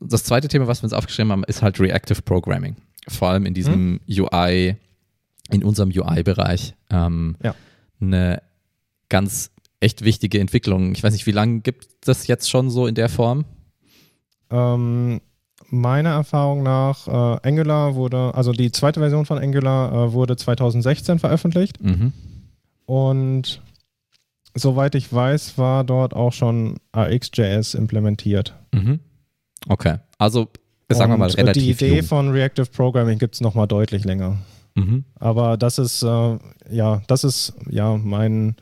das 0.00 0.24
zweite 0.24 0.48
Thema, 0.48 0.66
was 0.66 0.82
wir 0.82 0.84
uns 0.84 0.92
aufgeschrieben 0.92 1.32
haben, 1.32 1.44
ist 1.44 1.62
halt 1.62 1.80
Reactive 1.80 2.22
Programming. 2.22 2.76
Vor 3.08 3.28
allem 3.28 3.46
in 3.46 3.54
diesem 3.54 3.92
mhm. 3.92 4.00
UI, 4.08 4.76
in 5.50 5.64
unserem 5.64 5.90
UI-Bereich 5.90 6.74
ähm, 6.90 7.36
ja. 7.42 7.54
eine 8.00 8.42
ganz 9.08 9.52
echt 9.80 10.04
wichtige 10.04 10.40
Entwicklung. 10.40 10.92
Ich 10.92 11.02
weiß 11.02 11.12
nicht, 11.12 11.26
wie 11.26 11.32
lange 11.32 11.60
gibt 11.60 11.88
das 12.08 12.26
jetzt 12.26 12.50
schon 12.50 12.70
so 12.70 12.86
in 12.86 12.94
der 12.94 13.08
Form? 13.08 13.44
Ähm, 14.50 15.20
meiner 15.68 16.10
Erfahrung 16.10 16.62
nach, 16.62 17.06
äh, 17.08 17.48
Angular 17.48 17.94
wurde, 17.94 18.34
also 18.34 18.52
die 18.52 18.72
zweite 18.72 19.00
Version 19.00 19.26
von 19.26 19.38
Angular 19.38 19.92
äh, 19.92 20.12
wurde 20.12 20.36
2016 20.36 21.18
veröffentlicht. 21.18 21.82
Mhm. 21.82 22.12
Und 22.86 23.62
soweit 24.54 24.94
ich 24.94 25.12
weiß, 25.12 25.58
war 25.58 25.84
dort 25.84 26.14
auch 26.14 26.32
schon 26.32 26.78
AXJS 26.92 27.74
implementiert. 27.74 28.54
Mhm. 28.72 29.00
Okay, 29.68 29.96
also 30.18 30.48
sagen 30.88 31.12
wir 31.12 31.18
mal 31.18 31.30
relativ. 31.30 31.62
Die 31.62 31.70
Idee 31.70 31.96
jung. 31.98 32.06
von 32.06 32.30
Reactive 32.30 32.66
Programming 32.66 33.18
gibt 33.18 33.34
es 33.34 33.40
nochmal 33.40 33.66
deutlich 33.66 34.04
länger. 34.04 34.38
Mhm. 34.74 35.04
Aber 35.18 35.56
das 35.56 35.78
ist, 35.78 36.02
äh, 36.02 36.38
ja, 36.70 37.02
das 37.06 37.24
ist 37.24 37.54
ja 37.68 37.96
mein, 37.96 38.56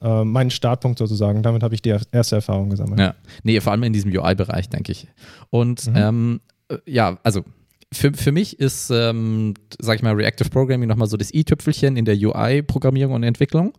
äh, 0.00 0.24
mein 0.24 0.50
Startpunkt 0.50 0.98
sozusagen. 0.98 1.42
Damit 1.42 1.62
habe 1.62 1.74
ich 1.74 1.82
die 1.82 1.94
erste 2.12 2.36
Erfahrung 2.36 2.70
gesammelt. 2.70 3.00
Ja, 3.00 3.14
nee, 3.42 3.60
vor 3.60 3.72
allem 3.72 3.82
in 3.82 3.92
diesem 3.92 4.10
UI-Bereich, 4.10 4.68
denke 4.68 4.92
ich. 4.92 5.08
Und 5.50 5.86
mhm. 5.88 5.96
ähm, 5.96 6.40
äh, 6.68 6.78
ja, 6.86 7.18
also 7.22 7.44
für, 7.92 8.12
für 8.12 8.32
mich 8.32 8.58
ist, 8.58 8.90
ähm, 8.90 9.54
sag 9.80 9.96
ich 9.96 10.02
mal, 10.02 10.14
Reactive 10.14 10.50
Programming 10.50 10.88
nochmal 10.88 11.08
so 11.08 11.16
das 11.16 11.32
i-Tüpfelchen 11.32 11.96
in 11.96 12.04
der 12.04 12.16
UI-Programmierung 12.16 13.14
und 13.14 13.22
Entwicklung. 13.22 13.72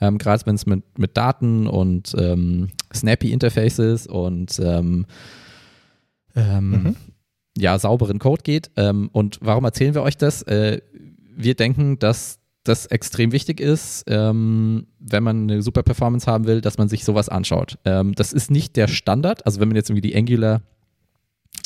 Ähm, 0.00 0.18
Gerade 0.18 0.46
wenn 0.46 0.54
es 0.54 0.66
mit, 0.66 0.98
mit 0.98 1.16
Daten 1.16 1.66
und 1.66 2.14
ähm, 2.18 2.70
snappy 2.94 3.32
Interfaces 3.32 4.06
und 4.06 4.58
ähm, 4.58 5.06
ähm, 6.34 6.70
mhm 6.70 6.96
ja, 7.60 7.78
sauberen 7.78 8.18
Code 8.18 8.42
geht. 8.42 8.70
Ähm, 8.76 9.10
und 9.12 9.38
warum 9.40 9.64
erzählen 9.64 9.94
wir 9.94 10.02
euch 10.02 10.16
das? 10.16 10.42
Äh, 10.42 10.80
wir 11.36 11.54
denken, 11.54 11.98
dass 11.98 12.39
das 12.64 12.86
extrem 12.86 13.32
wichtig 13.32 13.60
ist, 13.60 14.04
ähm, 14.06 14.86
wenn 14.98 15.22
man 15.22 15.44
eine 15.44 15.62
super 15.62 15.82
Performance 15.82 16.30
haben 16.30 16.46
will, 16.46 16.60
dass 16.60 16.78
man 16.78 16.88
sich 16.88 17.04
sowas 17.04 17.28
anschaut. 17.28 17.78
Ähm, 17.84 18.14
das 18.14 18.32
ist 18.32 18.50
nicht 18.50 18.76
der 18.76 18.88
Standard. 18.88 19.46
Also 19.46 19.60
wenn 19.60 19.68
man 19.68 19.76
jetzt 19.76 19.90
irgendwie 19.90 20.08
die 20.08 20.16
Angular, 20.16 20.60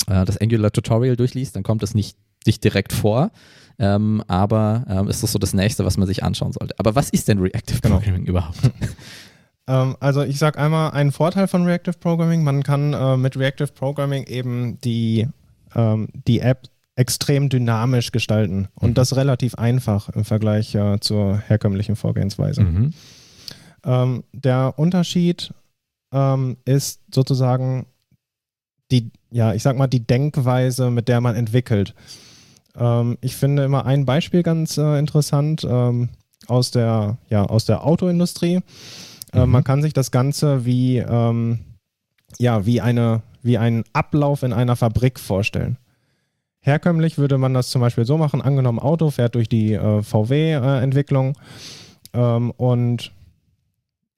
äh, 0.07 0.25
das 0.25 0.39
Angular 0.39 0.71
Tutorial 0.71 1.17
durchliest, 1.17 1.57
dann 1.57 1.65
kommt 1.65 1.83
das 1.83 1.95
nicht, 1.95 2.17
nicht 2.47 2.63
direkt 2.63 2.93
vor. 2.93 3.33
Ähm, 3.79 4.23
aber 4.29 4.85
ähm, 4.89 5.09
ist 5.09 5.25
das 5.25 5.33
so 5.33 5.39
das 5.41 5.53
nächste, 5.53 5.85
was 5.85 5.97
man 5.97 6.07
sich 6.07 6.23
anschauen 6.23 6.53
sollte. 6.53 6.79
Aber 6.79 6.95
was 6.95 7.11
ist 7.11 7.27
denn 7.27 7.41
Reactive 7.41 7.81
genau. 7.81 7.97
Programming 7.97 8.27
überhaupt? 8.27 8.59
Ähm, 9.67 9.97
also 10.01 10.23
ich 10.23 10.39
sage 10.39 10.59
einmal 10.59 10.91
einen 10.91 11.13
Vorteil 11.13 11.49
von 11.49 11.65
Reactive 11.65 11.97
Programming. 11.99 12.45
Man 12.45 12.63
kann 12.63 12.93
äh, 12.93 13.17
mit 13.17 13.37
Reactive 13.37 13.69
Programming 13.69 14.25
eben 14.25 14.79
die 14.81 15.27
ähm, 15.75 16.09
die 16.27 16.41
App 16.41 16.69
extrem 16.97 17.49
dynamisch 17.49 18.13
gestalten 18.13 18.69
und 18.75 18.91
mhm. 18.91 18.95
das 18.95 19.17
relativ 19.17 19.57
einfach 19.57 20.09
im 20.11 20.25
Vergleich 20.25 20.75
äh, 20.75 21.01
zur 21.01 21.39
herkömmlichen 21.39 21.97
Vorgehensweise. 21.97 22.63
Mhm. 22.63 22.93
Ähm, 23.85 24.25
der 24.33 24.75
Unterschied 24.77 25.53
ähm, 26.13 26.57
ist 26.65 27.01
sozusagen 27.13 27.87
die, 28.91 29.11
ja, 29.31 29.55
ich 29.55 29.63
sag 29.63 29.77
mal, 29.77 29.89
die 29.89 30.07
Denkweise, 30.07 30.91
mit 30.91 31.09
der 31.09 31.21
man 31.21 31.35
entwickelt. 31.35 31.95
Ähm, 32.77 33.19
ich 33.21 33.35
finde 33.35 33.65
immer 33.65 33.87
ein 33.87 34.05
Beispiel 34.05 34.43
ganz 34.43 34.79
äh, 34.79 34.99
interessant 34.99 35.67
ähm, 35.69 36.11
aus, 36.47 36.71
der, 36.71 37.19
ja, 37.29 37.45
aus 37.45 37.65
der 37.65 37.85
Autoindustrie. 37.85 38.61
Äh, 39.33 39.47
mhm. 39.47 39.51
man 39.51 39.65
kann 39.65 39.83
sich 39.83 39.95
das 39.95 40.13
Ganze 40.13 40.65
wie, 40.65 40.99
ähm, 40.99 41.59
ja, 42.39 42.67
wie 42.67 42.81
eine 42.81 43.23
wie 43.45 43.59
einen 43.59 43.85
Ablauf 43.93 44.43
in 44.43 44.53
einer 44.53 44.75
Fabrik 44.75 45.21
vorstellen. 45.21 45.77
Herkömmlich 46.65 47.19
würde 47.19 47.37
man 47.37 47.53
das 47.53 47.69
zum 47.69 47.83
Beispiel 47.83 48.07
so 48.07 48.17
machen, 48.17 48.41
angenommen 48.41 48.79
Auto 48.79 49.11
fährt 49.11 49.35
durch 49.35 49.51
die 49.51 49.75
äh, 49.75 50.03
VW-Entwicklung 50.03 51.37
äh, 52.15 52.19
ähm, 52.19 52.53
und 52.53 53.13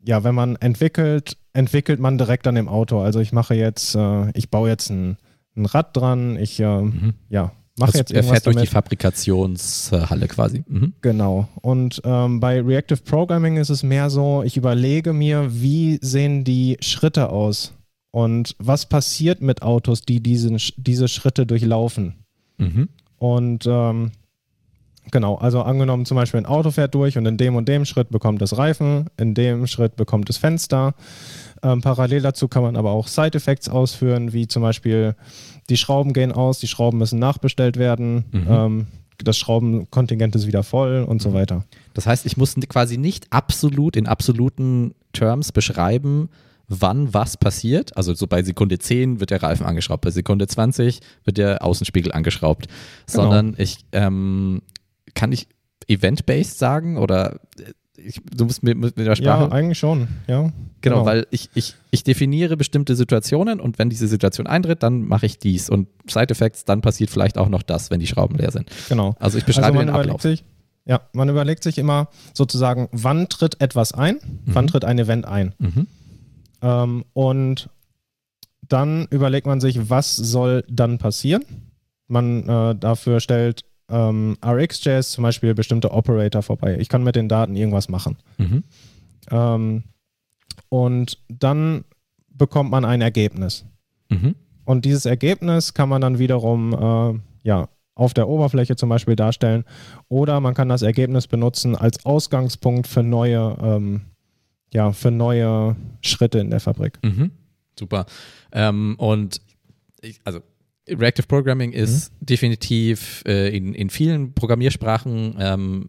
ja, 0.04 0.22
wenn 0.22 0.36
man 0.36 0.54
entwickelt, 0.54 1.38
entwickelt 1.54 1.98
man 1.98 2.18
direkt 2.18 2.46
an 2.46 2.54
dem 2.54 2.68
Auto. 2.68 3.00
Also 3.00 3.18
ich 3.18 3.32
mache 3.32 3.56
jetzt, 3.56 3.96
äh, 3.96 4.30
ich 4.38 4.48
baue 4.48 4.68
jetzt 4.68 4.90
ein, 4.90 5.16
ein 5.56 5.66
Rad 5.66 5.96
dran, 5.96 6.36
ich 6.36 6.60
äh, 6.60 6.82
mhm. 6.82 7.14
ja, 7.28 7.50
mache 7.76 7.88
also 7.88 7.98
jetzt 7.98 8.12
irgendwas 8.12 8.28
Er 8.28 8.34
fährt 8.34 8.46
damit. 8.46 8.56
durch 8.58 8.68
die 8.68 8.74
Fabrikationshalle 8.74 10.28
quasi. 10.28 10.62
Mhm. 10.68 10.92
Genau. 11.00 11.48
Und 11.62 12.00
ähm, 12.04 12.38
bei 12.38 12.60
Reactive 12.60 13.00
Programming 13.02 13.56
ist 13.56 13.70
es 13.70 13.82
mehr 13.82 14.08
so, 14.08 14.44
ich 14.44 14.56
überlege 14.56 15.12
mir, 15.12 15.48
wie 15.50 15.98
sehen 16.00 16.44
die 16.44 16.76
Schritte 16.78 17.30
aus 17.30 17.72
und 18.12 18.54
was 18.60 18.86
passiert 18.86 19.42
mit 19.42 19.62
Autos, 19.62 20.02
die 20.02 20.22
diesen, 20.22 20.60
diese 20.76 21.08
Schritte 21.08 21.44
durchlaufen? 21.44 22.14
Mhm. 22.58 22.88
Und 23.18 23.66
ähm, 23.66 24.12
genau, 25.10 25.36
also 25.36 25.62
angenommen 25.62 26.06
zum 26.06 26.16
Beispiel 26.16 26.38
ein 26.38 26.46
Auto 26.46 26.70
fährt 26.70 26.94
durch 26.94 27.16
und 27.16 27.26
in 27.26 27.36
dem 27.36 27.56
und 27.56 27.68
dem 27.68 27.84
Schritt 27.84 28.10
bekommt 28.10 28.42
es 28.42 28.56
Reifen, 28.56 29.06
in 29.16 29.34
dem 29.34 29.66
Schritt 29.66 29.96
bekommt 29.96 30.30
es 30.30 30.36
Fenster. 30.36 30.94
Ähm, 31.62 31.80
parallel 31.80 32.22
dazu 32.22 32.48
kann 32.48 32.62
man 32.62 32.76
aber 32.76 32.90
auch 32.90 33.08
Side-Effects 33.08 33.68
ausführen, 33.68 34.32
wie 34.32 34.46
zum 34.46 34.62
Beispiel 34.62 35.14
die 35.70 35.76
Schrauben 35.76 36.12
gehen 36.12 36.32
aus, 36.32 36.58
die 36.58 36.68
Schrauben 36.68 36.98
müssen 36.98 37.18
nachbestellt 37.18 37.76
werden. 37.76 38.24
Mhm. 38.32 38.46
Ähm, 38.48 38.86
das 39.24 39.38
Schraubenkontingent 39.38 40.36
ist 40.36 40.46
wieder 40.46 40.62
voll 40.62 41.04
und 41.08 41.22
so 41.22 41.30
mhm. 41.30 41.34
weiter. 41.34 41.64
Das 41.94 42.06
heißt, 42.06 42.26
ich 42.26 42.36
muss 42.36 42.54
quasi 42.68 42.98
nicht 42.98 43.32
absolut 43.32 43.96
in 43.96 44.06
absoluten 44.06 44.94
Terms 45.12 45.52
beschreiben, 45.52 46.28
wann 46.68 47.14
was 47.14 47.36
passiert. 47.36 47.96
Also 47.96 48.14
so 48.14 48.26
bei 48.26 48.42
Sekunde 48.42 48.78
10 48.78 49.20
wird 49.20 49.30
der 49.30 49.42
Reifen 49.42 49.66
angeschraubt, 49.66 50.02
bei 50.02 50.10
Sekunde 50.10 50.46
20 50.46 51.00
wird 51.24 51.38
der 51.38 51.64
Außenspiegel 51.64 52.12
angeschraubt. 52.12 52.66
Genau. 52.66 53.22
Sondern 53.22 53.54
ich 53.58 53.78
ähm, 53.92 54.62
kann 55.14 55.32
ich 55.32 55.48
event-based 55.88 56.58
sagen 56.58 56.96
oder 56.96 57.40
äh, 57.58 57.72
ich, 57.98 58.20
du 58.36 58.44
musst 58.44 58.62
mit, 58.62 58.76
mit 58.78 58.98
der 58.98 59.16
Sprache. 59.16 59.44
Ja, 59.44 59.50
eigentlich 59.50 59.78
schon, 59.78 60.08
ja. 60.26 60.42
Genau, 60.42 60.52
genau, 60.82 61.06
weil 61.06 61.26
ich, 61.30 61.48
ich, 61.54 61.74
ich 61.90 62.04
definiere 62.04 62.56
bestimmte 62.56 62.94
Situationen 62.94 63.58
und 63.58 63.78
wenn 63.78 63.88
diese 63.88 64.06
Situation 64.06 64.46
eintritt, 64.46 64.82
dann 64.82 65.02
mache 65.02 65.26
ich 65.26 65.38
dies. 65.38 65.70
Und 65.70 65.88
Side-Effects, 66.08 66.66
dann 66.66 66.82
passiert 66.82 67.10
vielleicht 67.10 67.38
auch 67.38 67.48
noch 67.48 67.62
das, 67.62 67.90
wenn 67.90 67.98
die 67.98 68.06
Schrauben 68.06 68.36
leer 68.36 68.50
sind. 68.50 68.70
Genau. 68.88 69.16
Also 69.18 69.38
ich 69.38 69.44
beschreibe 69.44 69.78
also 69.78 69.80
den 69.80 69.88
Ablauf. 69.88 70.20
Sich, 70.20 70.44
ja, 70.84 71.00
man 71.14 71.28
überlegt 71.28 71.62
sich 71.62 71.78
immer 71.78 72.08
sozusagen, 72.34 72.88
wann 72.92 73.28
tritt 73.28 73.60
etwas 73.60 73.92
ein, 73.92 74.16
mhm. 74.16 74.54
wann 74.54 74.66
tritt 74.66 74.84
ein 74.84 74.98
Event 74.98 75.24
ein. 75.24 75.54
Mhm. 75.58 75.86
Ähm, 76.62 77.04
und 77.12 77.70
dann 78.62 79.06
überlegt 79.10 79.46
man 79.46 79.60
sich, 79.60 79.90
was 79.90 80.16
soll 80.16 80.64
dann 80.68 80.98
passieren. 80.98 81.44
Man 82.08 82.48
äh, 82.48 82.74
dafür 82.74 83.20
stellt 83.20 83.64
ähm, 83.88 84.36
RxJS 84.44 85.10
zum 85.10 85.22
Beispiel 85.22 85.54
bestimmte 85.54 85.92
Operator 85.92 86.42
vorbei. 86.42 86.76
Ich 86.80 86.88
kann 86.88 87.04
mit 87.04 87.16
den 87.16 87.28
Daten 87.28 87.56
irgendwas 87.56 87.88
machen. 87.88 88.16
Mhm. 88.38 88.64
Ähm, 89.30 89.84
und 90.68 91.18
dann 91.28 91.84
bekommt 92.28 92.70
man 92.70 92.84
ein 92.84 93.00
Ergebnis. 93.00 93.64
Mhm. 94.08 94.34
Und 94.64 94.84
dieses 94.84 95.06
Ergebnis 95.06 95.74
kann 95.74 95.88
man 95.88 96.00
dann 96.00 96.18
wiederum 96.18 96.72
äh, 96.72 97.20
ja, 97.46 97.68
auf 97.94 98.14
der 98.14 98.28
Oberfläche 98.28 98.76
zum 98.76 98.88
Beispiel 98.88 99.16
darstellen. 99.16 99.64
Oder 100.08 100.40
man 100.40 100.54
kann 100.54 100.68
das 100.68 100.82
Ergebnis 100.82 101.26
benutzen 101.26 101.76
als 101.76 102.04
Ausgangspunkt 102.04 102.86
für 102.86 103.02
neue, 103.02 103.56
ähm, 103.62 104.02
ja, 104.72 104.92
für 104.92 105.10
neue 105.10 105.76
Schritte 106.02 106.38
in 106.38 106.50
der 106.50 106.60
Fabrik. 106.60 106.98
Mhm. 107.02 107.30
Super. 107.78 108.06
Ähm, 108.52 108.94
und 108.98 109.40
ich, 110.00 110.20
also 110.24 110.40
Reactive 110.88 111.26
Programming 111.26 111.72
ist 111.72 112.12
mhm. 112.12 112.26
definitiv 112.26 113.22
äh, 113.26 113.56
in, 113.56 113.74
in 113.74 113.90
vielen 113.90 114.34
Programmiersprachen 114.34 115.36
ähm, 115.38 115.88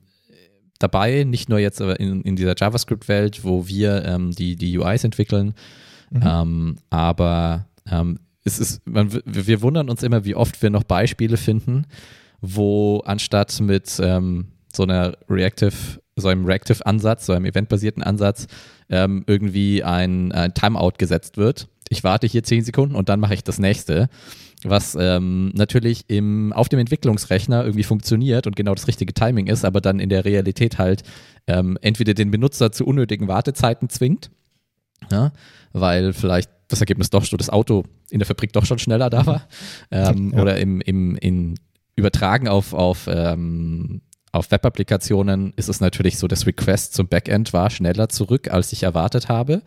dabei, 0.79 1.23
nicht 1.23 1.49
nur 1.49 1.59
jetzt 1.59 1.81
aber 1.81 1.99
in, 1.99 2.21
in 2.21 2.35
dieser 2.35 2.55
JavaScript-Welt, 2.57 3.43
wo 3.43 3.67
wir 3.67 4.05
ähm, 4.05 4.31
die, 4.31 4.55
die 4.55 4.77
UIs 4.77 5.03
entwickeln, 5.03 5.53
mhm. 6.09 6.21
ähm, 6.23 6.77
aber 6.89 7.67
ähm, 7.89 8.19
es 8.43 8.59
ist, 8.59 8.87
man, 8.87 9.11
wir 9.25 9.61
wundern 9.61 9.89
uns 9.89 10.03
immer, 10.03 10.25
wie 10.25 10.35
oft 10.35 10.61
wir 10.61 10.69
noch 10.69 10.83
Beispiele 10.83 11.37
finden, 11.37 11.85
wo 12.41 12.99
anstatt 13.05 13.59
mit 13.59 13.99
ähm, 14.01 14.47
so 14.73 14.83
einer 14.83 15.17
Reactive, 15.29 15.99
so 16.17 16.27
einem 16.27 16.45
Reactive-Ansatz, 16.45 17.25
so 17.25 17.33
einem 17.33 17.45
eventbasierten 17.45 18.03
Ansatz, 18.03 18.47
ähm, 18.89 19.23
irgendwie 19.27 19.83
ein, 19.83 20.31
ein 20.33 20.53
Timeout 20.53 20.93
gesetzt 20.97 21.37
wird. 21.37 21.69
Ich 21.89 22.03
warte 22.03 22.27
hier 22.27 22.43
zehn 22.43 22.63
Sekunden 22.63 22.95
und 22.95 23.07
dann 23.07 23.19
mache 23.19 23.33
ich 23.33 23.43
das 23.43 23.59
nächste 23.59 24.09
was 24.63 24.97
ähm, 24.99 25.51
natürlich 25.53 26.05
im, 26.07 26.51
auf 26.53 26.69
dem 26.69 26.79
Entwicklungsrechner 26.79 27.63
irgendwie 27.63 27.83
funktioniert 27.83 28.47
und 28.47 28.55
genau 28.55 28.73
das 28.73 28.87
richtige 28.87 29.13
Timing 29.13 29.47
ist, 29.47 29.65
aber 29.65 29.81
dann 29.81 29.99
in 29.99 30.09
der 30.09 30.25
Realität 30.25 30.77
halt 30.77 31.03
ähm, 31.45 31.77
entweder 31.81 32.13
den 32.13 32.31
Benutzer 32.31 32.71
zu 32.71 32.85
unnötigen 32.85 33.27
Wartezeiten 33.27 33.89
zwingt, 33.89 34.31
ja, 35.11 35.31
weil 35.73 36.13
vielleicht 36.13 36.49
das 36.67 36.79
Ergebnis 36.81 37.09
doch 37.09 37.23
schon 37.23 37.37
das 37.37 37.49
Auto 37.49 37.83
in 38.09 38.19
der 38.19 38.25
Fabrik 38.25 38.51
doch 38.51 38.65
schon 38.65 38.79
schneller 38.79 39.09
da 39.09 39.25
war 39.25 39.47
ähm, 39.91 40.33
ja. 40.33 40.41
oder 40.41 40.57
im, 40.57 40.81
im 40.81 41.15
in 41.17 41.55
Übertragen 41.95 42.47
auf, 42.47 42.73
auf, 42.73 43.07
ähm, 43.07 44.01
auf 44.37 44.51
Web-Applikationen 44.51 45.53
ist 45.55 45.67
es 45.67 45.79
natürlich 45.79 46.17
so, 46.17 46.27
das 46.27 46.45
Request 46.45 46.93
zum 46.93 47.07
Backend 47.07 47.53
war 47.53 47.69
schneller 47.69 48.09
zurück, 48.09 48.49
als 48.51 48.71
ich 48.71 48.83
erwartet 48.83 49.29
habe. 49.29 49.63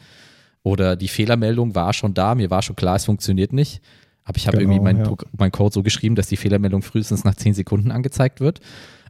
Oder 0.62 0.96
die 0.96 1.08
Fehlermeldung 1.08 1.74
war 1.74 1.92
schon 1.92 2.14
da, 2.14 2.34
mir 2.34 2.50
war 2.50 2.62
schon 2.62 2.76
klar, 2.76 2.96
es 2.96 3.04
funktioniert 3.04 3.52
nicht. 3.52 3.82
Aber 4.24 4.36
ich 4.36 4.46
habe 4.46 4.58
genau, 4.58 4.70
irgendwie 4.70 4.84
meinen 4.84 5.04
ja. 5.04 5.16
mein 5.36 5.50
Code 5.50 5.74
so 5.74 5.82
geschrieben, 5.82 6.14
dass 6.14 6.28
die 6.28 6.36
Fehlermeldung 6.36 6.82
frühestens 6.82 7.24
nach 7.24 7.34
10 7.34 7.54
Sekunden 7.54 7.90
angezeigt 7.90 8.40
wird. 8.40 8.60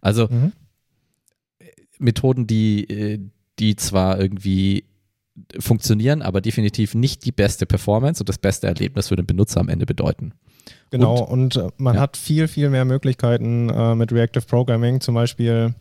Also 0.01 0.29
mhm. 0.31 0.53
Methoden, 1.99 2.47
die, 2.47 2.85
äh, 2.85 3.19
die 3.59 3.77
zwar 3.77 4.19
irgendwie 4.19 4.85
funktionieren, 5.59 6.23
aber 6.23 6.41
definitiv 6.41 6.95
nicht 6.95 7.25
die 7.25 7.33
beste 7.33 7.67
Performance 7.67 8.23
und 8.23 8.29
das 8.29 8.39
beste 8.39 8.67
Erlebnis 8.67 9.09
für 9.09 9.17
den 9.17 9.27
Benutzer 9.27 9.61
am 9.61 9.69
Ende 9.69 9.87
bedeuten. 9.87 10.33
Genau, 10.91 11.23
und, 11.23 11.57
und 11.57 11.69
äh, 11.69 11.71
man 11.77 11.95
ja. 11.95 12.01
hat 12.01 12.17
viel, 12.17 12.49
viel 12.49 12.71
mehr 12.71 12.85
Möglichkeiten 12.85 13.69
äh, 13.69 13.95
mit 13.95 14.13
Reactive 14.13 14.45
Programming. 14.45 15.01
Zum 15.01 15.15
Beispiel 15.15 15.75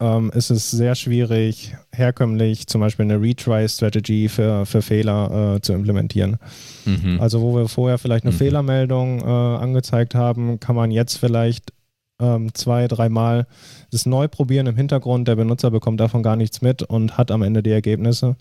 ähm, 0.00 0.30
ist 0.34 0.50
es 0.50 0.70
sehr 0.70 0.94
schwierig, 0.94 1.74
herkömmlich 1.92 2.66
zum 2.66 2.80
Beispiel 2.80 3.04
eine 3.04 3.20
Retry-Strategy 3.20 4.28
für, 4.28 4.66
für 4.66 4.82
Fehler 4.82 5.56
äh, 5.56 5.60
zu 5.60 5.72
implementieren. 5.72 6.38
Mhm. 6.84 7.20
Also 7.20 7.40
wo 7.40 7.54
wir 7.56 7.68
vorher 7.68 7.98
vielleicht 7.98 8.24
eine 8.24 8.32
mhm. 8.32 8.38
Fehlermeldung 8.38 9.20
äh, 9.20 9.24
angezeigt 9.24 10.14
haben, 10.14 10.60
kann 10.60 10.76
man 10.76 10.90
jetzt 10.90 11.16
vielleicht 11.16 11.72
ähm, 12.20 12.54
zwei, 12.54 12.88
dreimal 12.88 13.46
das 13.90 14.06
neu 14.06 14.28
probieren 14.28 14.66
im 14.66 14.76
Hintergrund. 14.76 15.28
Der 15.28 15.36
Benutzer 15.36 15.70
bekommt 15.70 16.00
davon 16.00 16.22
gar 16.22 16.36
nichts 16.36 16.62
mit 16.62 16.82
und 16.82 17.16
hat 17.16 17.30
am 17.30 17.42
Ende 17.42 17.62
die 17.62 17.70
Ergebnisse. 17.70 18.36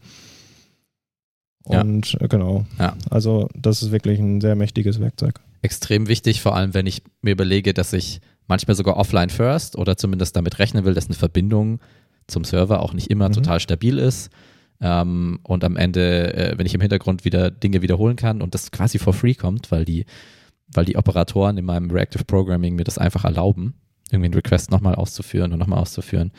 Und 1.65 2.13
ja. 2.13 2.21
Äh, 2.21 2.27
genau. 2.27 2.65
Ja. 2.79 2.95
Also 3.09 3.49
das 3.55 3.81
ist 3.81 3.91
wirklich 3.91 4.19
ein 4.19 4.41
sehr 4.41 4.55
mächtiges 4.55 4.99
Werkzeug. 4.99 5.39
Extrem 5.61 6.07
wichtig, 6.07 6.41
vor 6.41 6.55
allem 6.55 6.73
wenn 6.73 6.85
ich 6.85 7.01
mir 7.21 7.31
überlege, 7.31 7.73
dass 7.73 7.91
ich 7.93 8.21
manchmal 8.47 8.75
sogar 8.75 8.97
offline 8.97 9.29
first 9.29 9.77
oder 9.77 9.97
zumindest 9.97 10.35
damit 10.35 10.59
rechnen 10.59 10.85
will, 10.85 10.93
dass 10.93 11.07
eine 11.07 11.15
Verbindung 11.15 11.79
zum 12.27 12.43
Server 12.43 12.81
auch 12.81 12.93
nicht 12.93 13.09
immer 13.09 13.29
mhm. 13.29 13.33
total 13.33 13.59
stabil 13.59 13.97
ist. 13.97 14.29
Ähm, 14.81 15.39
und 15.43 15.63
am 15.63 15.77
Ende, 15.77 16.33
äh, 16.33 16.57
wenn 16.57 16.65
ich 16.65 16.73
im 16.73 16.81
Hintergrund 16.81 17.25
wieder 17.25 17.49
Dinge 17.49 17.81
wiederholen 17.81 18.15
kann 18.15 18.41
und 18.41 18.53
das 18.53 18.71
quasi 18.71 18.99
for 18.99 19.13
free 19.13 19.33
kommt, 19.33 19.71
weil 19.71 19.85
die, 19.85 20.05
weil 20.67 20.85
die 20.85 20.97
Operatoren 20.97 21.57
in 21.57 21.65
meinem 21.65 21.89
Reactive 21.89 22.25
Programming 22.25 22.75
mir 22.75 22.83
das 22.83 22.97
einfach 22.97 23.23
erlauben, 23.23 23.75
irgendwie 24.11 24.25
einen 24.25 24.33
Request 24.33 24.71
nochmal 24.71 24.95
auszuführen 24.95 25.53
und 25.53 25.59
nochmal 25.59 25.79
auszuführen, 25.79 26.31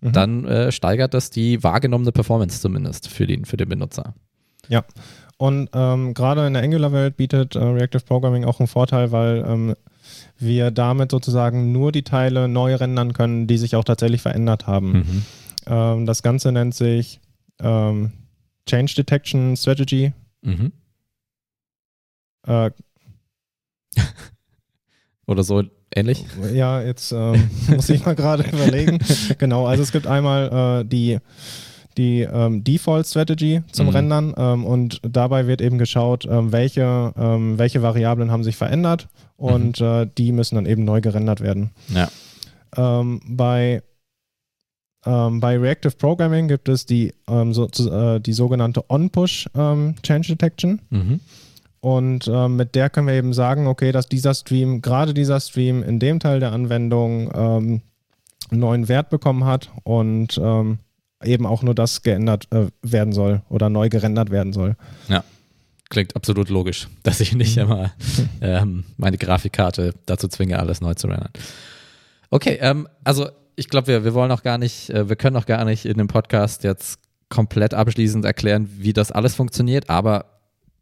mhm. 0.00 0.12
dann 0.12 0.44
äh, 0.46 0.72
steigert 0.72 1.12
das 1.12 1.30
die 1.30 1.62
wahrgenommene 1.62 2.12
Performance 2.12 2.60
zumindest 2.60 3.08
für 3.08 3.26
den, 3.26 3.44
für 3.44 3.56
den 3.56 3.68
Benutzer. 3.68 4.14
Ja, 4.68 4.84
und 5.38 5.68
ähm, 5.74 6.14
gerade 6.14 6.46
in 6.46 6.54
der 6.54 6.62
Angular-Welt 6.62 7.16
bietet 7.16 7.56
äh, 7.56 7.58
Reactive 7.62 8.04
Programming 8.04 8.44
auch 8.44 8.58
einen 8.58 8.68
Vorteil, 8.68 9.12
weil 9.12 9.44
ähm, 9.46 9.74
wir 10.38 10.70
damit 10.70 11.10
sozusagen 11.10 11.72
nur 11.72 11.92
die 11.92 12.04
Teile 12.04 12.48
neu 12.48 12.74
rendern 12.74 13.12
können, 13.12 13.46
die 13.46 13.58
sich 13.58 13.76
auch 13.76 13.84
tatsächlich 13.84 14.22
verändert 14.22 14.66
haben. 14.66 14.92
Mhm. 14.92 15.22
Ähm, 15.66 16.06
das 16.06 16.22
Ganze 16.22 16.52
nennt 16.52 16.74
sich 16.74 17.20
ähm, 17.60 18.12
Change 18.66 18.94
Detection 18.94 19.56
Strategy. 19.56 20.12
Mhm. 20.42 20.72
Äh, 22.46 22.70
Oder 25.26 25.42
so 25.42 25.64
ähnlich? 25.94 26.24
Ja, 26.52 26.80
jetzt 26.80 27.12
ähm, 27.12 27.50
muss 27.68 27.90
ich 27.90 28.04
mal 28.06 28.14
gerade 28.14 28.42
überlegen. 28.52 29.00
Genau, 29.38 29.66
also 29.66 29.82
es 29.82 29.92
gibt 29.92 30.06
einmal 30.06 30.80
äh, 30.80 30.84
die 30.88 31.18
die 31.96 32.20
ähm, 32.20 32.62
Default 32.62 33.06
Strategy 33.06 33.62
zum 33.72 33.86
mhm. 33.86 33.92
Rendern 33.92 34.34
ähm, 34.36 34.64
und 34.64 35.00
dabei 35.02 35.46
wird 35.46 35.60
eben 35.60 35.78
geschaut, 35.78 36.26
ähm, 36.30 36.52
welche, 36.52 37.12
ähm, 37.16 37.58
welche 37.58 37.82
Variablen 37.82 38.30
haben 38.30 38.44
sich 38.44 38.56
verändert 38.56 39.08
und 39.36 39.80
mhm. 39.80 39.86
äh, 39.86 40.06
die 40.18 40.32
müssen 40.32 40.56
dann 40.56 40.66
eben 40.66 40.84
neu 40.84 41.00
gerendert 41.00 41.40
werden. 41.40 41.70
Ja. 41.88 42.08
Ähm, 42.76 43.20
bei, 43.26 43.82
ähm, 45.06 45.40
bei 45.40 45.58
Reactive 45.58 45.96
Programming 45.96 46.48
gibt 46.48 46.68
es 46.68 46.84
die, 46.84 47.14
so, 47.26 47.66
äh, 47.66 48.20
die 48.20 48.32
sogenannte 48.32 48.84
On-Push 48.90 49.48
Change 49.54 50.28
Detection. 50.28 50.80
Mhm. 50.90 51.20
Und 51.80 52.26
mit 52.48 52.74
der 52.74 52.90
können 52.90 53.06
wir 53.06 53.14
eben 53.14 53.32
sagen, 53.32 53.68
okay, 53.68 53.92
dass 53.92 54.08
dieser 54.08 54.34
Stream, 54.34 54.82
gerade 54.82 55.14
dieser 55.14 55.38
Stream 55.38 55.84
in 55.84 56.00
dem 56.00 56.18
Teil 56.18 56.40
der 56.40 56.50
Anwendung 56.50 57.30
einen 57.30 57.82
neuen 58.50 58.88
Wert 58.88 59.08
bekommen 59.08 59.44
hat 59.44 59.70
und 59.84 60.40
eben 61.24 61.46
auch 61.46 61.62
nur 61.62 61.74
das 61.74 62.02
geändert 62.02 62.48
äh, 62.52 62.66
werden 62.82 63.12
soll 63.12 63.42
oder 63.48 63.68
neu 63.68 63.88
gerendert 63.88 64.30
werden 64.30 64.52
soll. 64.52 64.76
Ja, 65.08 65.24
klingt 65.88 66.16
absolut 66.16 66.48
logisch, 66.48 66.88
dass 67.02 67.20
ich 67.20 67.34
nicht 67.34 67.56
mhm. 67.56 67.62
immer 67.62 67.92
ähm, 68.40 68.84
meine 68.96 69.18
Grafikkarte 69.18 69.94
dazu 70.06 70.28
zwinge, 70.28 70.58
alles 70.58 70.80
neu 70.80 70.94
zu 70.94 71.08
rendern. 71.08 71.30
Okay, 72.30 72.58
ähm, 72.60 72.88
also 73.04 73.28
ich 73.54 73.68
glaube, 73.68 73.86
wir, 73.88 74.04
wir 74.04 74.14
wollen 74.14 74.30
auch 74.30 74.42
gar 74.42 74.58
nicht, 74.58 74.90
äh, 74.90 75.08
wir 75.08 75.16
können 75.16 75.36
auch 75.36 75.46
gar 75.46 75.64
nicht 75.64 75.86
in 75.86 75.96
dem 75.96 76.08
Podcast 76.08 76.64
jetzt 76.64 77.00
komplett 77.28 77.74
abschließend 77.74 78.24
erklären, 78.24 78.68
wie 78.78 78.92
das 78.92 79.10
alles 79.10 79.34
funktioniert, 79.34 79.90
aber 79.90 80.36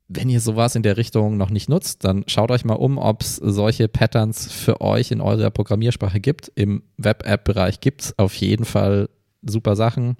wenn 0.09 0.29
ihr 0.29 0.41
sowas 0.41 0.75
in 0.75 0.83
der 0.83 0.99
Richtung 0.99 1.39
noch 1.39 1.49
nicht 1.49 1.69
nutzt, 1.69 2.05
dann 2.05 2.25
schaut 2.27 2.51
euch 2.51 2.65
mal 2.65 2.75
um, 2.75 2.99
ob 2.99 3.23
es 3.23 3.37
solche 3.37 3.89
Patterns 3.89 4.53
für 4.53 4.83
euch 4.83 5.11
in 5.11 5.23
eurer 5.23 5.51
Programmiersprache 5.51 6.21
gibt. 6.21 6.53
Im 6.55 6.83
Web-App-Bereich 6.99 7.81
gibt 7.81 8.03
es 8.03 8.19
auf 8.19 8.35
jeden 8.35 8.67
Fall 8.67 9.09
super 9.47 9.77
Sachen. 9.77 10.17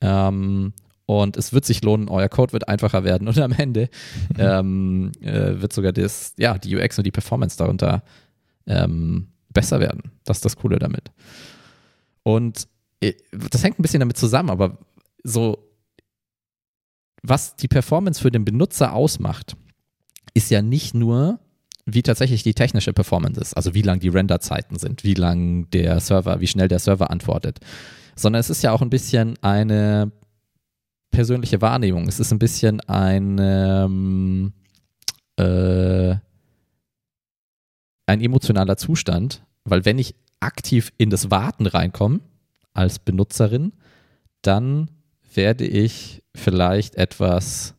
Ähm, 0.00 0.72
und 1.06 1.36
es 1.36 1.52
wird 1.52 1.64
sich 1.64 1.82
lohnen, 1.82 2.08
euer 2.08 2.28
Code 2.28 2.52
wird 2.52 2.68
einfacher 2.68 3.04
werden 3.04 3.28
und 3.28 3.38
am 3.38 3.52
Ende 3.52 3.88
ähm, 4.38 5.12
äh, 5.20 5.60
wird 5.60 5.72
sogar 5.72 5.92
das, 5.92 6.34
ja, 6.38 6.58
die 6.58 6.76
UX 6.76 6.98
und 6.98 7.04
die 7.04 7.10
Performance 7.10 7.56
darunter 7.56 8.02
ähm, 8.66 9.28
besser 9.52 9.80
werden. 9.80 10.12
Das 10.24 10.38
ist 10.38 10.44
das 10.44 10.56
Coole 10.56 10.78
damit. 10.78 11.12
Und 12.22 12.68
äh, 13.00 13.14
das 13.30 13.62
hängt 13.62 13.78
ein 13.78 13.82
bisschen 13.82 14.00
damit 14.00 14.16
zusammen, 14.16 14.50
aber 14.50 14.78
so, 15.22 15.70
was 17.22 17.56
die 17.56 17.68
Performance 17.68 18.20
für 18.20 18.30
den 18.30 18.44
Benutzer 18.44 18.92
ausmacht, 18.92 19.56
ist 20.34 20.50
ja 20.50 20.62
nicht 20.62 20.94
nur, 20.94 21.38
wie 21.86 22.02
tatsächlich 22.02 22.42
die 22.42 22.54
technische 22.54 22.92
Performance 22.92 23.40
ist, 23.40 23.54
also 23.54 23.74
wie 23.74 23.82
lang 23.82 24.00
die 24.00 24.08
Renderzeiten 24.08 24.78
sind, 24.78 25.04
wie 25.04 25.14
lang 25.14 25.70
der 25.70 26.00
Server, 26.00 26.40
wie 26.40 26.46
schnell 26.46 26.68
der 26.68 26.78
Server 26.78 27.10
antwortet, 27.10 27.60
sondern 28.16 28.40
es 28.40 28.50
ist 28.50 28.62
ja 28.62 28.72
auch 28.72 28.82
ein 28.82 28.90
bisschen 28.90 29.36
eine 29.42 30.12
persönliche 31.10 31.60
Wahrnehmung. 31.60 32.08
Es 32.08 32.20
ist 32.20 32.32
ein 32.32 32.38
bisschen 32.38 32.80
ein, 32.80 33.38
ähm, 33.40 34.52
äh, 35.36 36.16
ein 38.06 38.20
emotionaler 38.20 38.76
Zustand, 38.76 39.44
weil 39.64 39.84
wenn 39.84 39.98
ich 39.98 40.14
aktiv 40.40 40.92
in 40.98 41.10
das 41.10 41.30
Warten 41.30 41.66
reinkomme 41.66 42.20
als 42.72 42.98
Benutzerin, 42.98 43.72
dann 44.42 44.90
werde 45.32 45.66
ich 45.66 46.22
vielleicht 46.34 46.96
etwas 46.96 47.74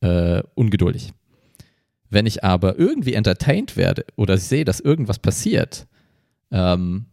äh, 0.00 0.42
ungeduldig. 0.54 1.12
Wenn 2.08 2.26
ich 2.26 2.44
aber 2.44 2.78
irgendwie 2.78 3.14
entertained 3.14 3.76
werde 3.76 4.04
oder 4.14 4.38
sehe, 4.38 4.64
dass 4.64 4.80
irgendwas 4.80 5.18
passiert, 5.18 5.86
ähm, 6.52 7.06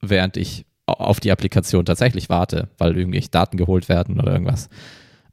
während 0.00 0.36
ich 0.36 0.66
auf 0.98 1.20
die 1.20 1.30
Applikation 1.32 1.84
tatsächlich 1.84 2.28
warte, 2.28 2.68
weil 2.78 2.96
irgendwelche 2.96 3.28
Daten 3.30 3.56
geholt 3.56 3.88
werden 3.88 4.18
oder 4.20 4.32
irgendwas, 4.32 4.68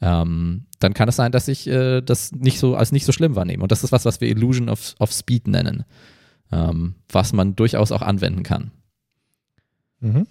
ähm, 0.02 0.66
dann 0.80 0.94
kann 0.94 1.10
es 1.10 1.16
sein, 1.16 1.32
dass 1.32 1.48
ich 1.48 1.68
äh, 1.68 2.02
das 2.02 2.32
nicht 2.34 2.60
so 2.60 2.76
als 2.76 2.92
nicht 2.92 3.06
so 3.06 3.12
schlimm 3.12 3.36
wahrnehme. 3.36 3.64
Und 3.64 3.72
das 3.72 3.84
ist 3.84 3.92
was, 3.92 4.06
was 4.06 4.22
wir 4.22 4.28
Illusion 4.30 4.70
of, 4.70 4.94
of 5.00 5.12
Speed 5.12 5.48
nennen, 5.48 5.84
ähm, 6.52 6.96
was 7.10 7.34
man 7.34 7.56
durchaus 7.56 7.92
auch 7.92 8.02
anwenden 8.02 8.44
kann. 8.44 8.72
Mhm. 10.02 10.28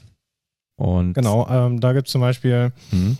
Und 0.77 1.15
Genau, 1.15 1.49
ähm, 1.49 1.81
da 1.81 1.93
gibt 1.93 2.09
es 2.09 2.13
zum 2.13 2.21
Beispiel, 2.21 2.73
Mhm. 2.93 3.17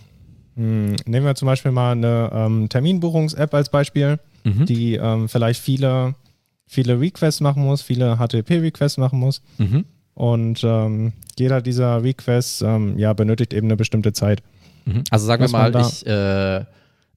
mh, 0.55 0.95
nehmen 1.05 1.25
wir 1.25 1.35
zum 1.35 1.47
Beispiel 1.47 1.71
mal 1.71 1.93
eine 1.93 2.29
ähm, 2.33 2.69
Terminbuchungs-App 2.69 3.53
als 3.53 3.69
Beispiel, 3.69 4.19
Mhm. 4.43 4.65
die 4.65 4.95
ähm, 4.95 5.27
vielleicht 5.27 5.59
viele, 5.61 6.15
viele 6.67 6.99
Requests 6.99 7.41
machen 7.41 7.63
muss, 7.63 7.81
viele 7.81 8.17
HTTP-Requests 8.17 8.97
machen 8.97 9.19
muss. 9.19 9.41
Mhm. 9.57 9.85
Und 10.15 10.63
ähm, 10.63 11.13
jeder 11.37 11.61
dieser 11.61 12.03
Requests 12.03 12.61
ähm, 12.61 12.97
ja, 12.97 13.13
benötigt 13.13 13.53
eben 13.53 13.67
eine 13.67 13.75
bestimmte 13.77 14.13
Zeit. 14.13 14.41
Mhm. 14.85 15.03
Also 15.11 15.25
sagen 15.25 15.43
wir 15.43 15.49
mal, 15.49 15.75
ich 15.75 16.05
äh, 16.07 16.65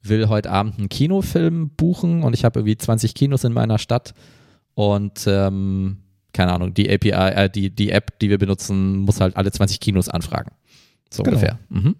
will 0.02 0.28
heute 0.28 0.50
Abend 0.50 0.78
einen 0.78 0.88
Kinofilm 0.88 1.70
buchen 1.70 2.22
und 2.22 2.34
ich 2.34 2.44
habe 2.44 2.60
irgendwie 2.60 2.76
20 2.76 3.14
Kinos 3.14 3.44
in 3.44 3.52
meiner 3.52 3.78
Stadt 3.78 4.14
und 4.74 5.24
ähm, 5.26 5.98
keine 6.32 6.52
Ahnung, 6.52 6.74
die 6.74 6.90
API, 6.92 7.10
äh, 7.10 7.48
die, 7.50 7.70
die 7.70 7.90
App, 7.90 8.18
die 8.18 8.30
wir 8.30 8.38
benutzen, 8.38 8.98
muss 8.98 9.20
halt 9.20 9.36
alle 9.36 9.50
20 9.50 9.80
Kinos 9.80 10.08
anfragen. 10.08 10.52
So 11.10 11.22
Genau. 11.22 11.36
ungefähr. 11.36 11.58
Mhm. 11.70 11.94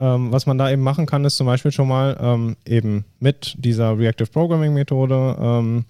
Ähm, 0.00 0.32
was 0.32 0.46
man 0.46 0.56
da 0.56 0.70
eben 0.70 0.82
machen 0.82 1.04
kann, 1.04 1.24
ist 1.26 1.36
zum 1.36 1.46
Beispiel 1.46 1.72
schon 1.72 1.86
mal 1.86 2.16
ähm, 2.20 2.56
eben 2.64 3.04
mit 3.18 3.54
dieser 3.58 3.98
Reactive 3.98 4.30
Programming 4.30 4.72
Methode 4.72 5.36
ähm, 5.38 5.84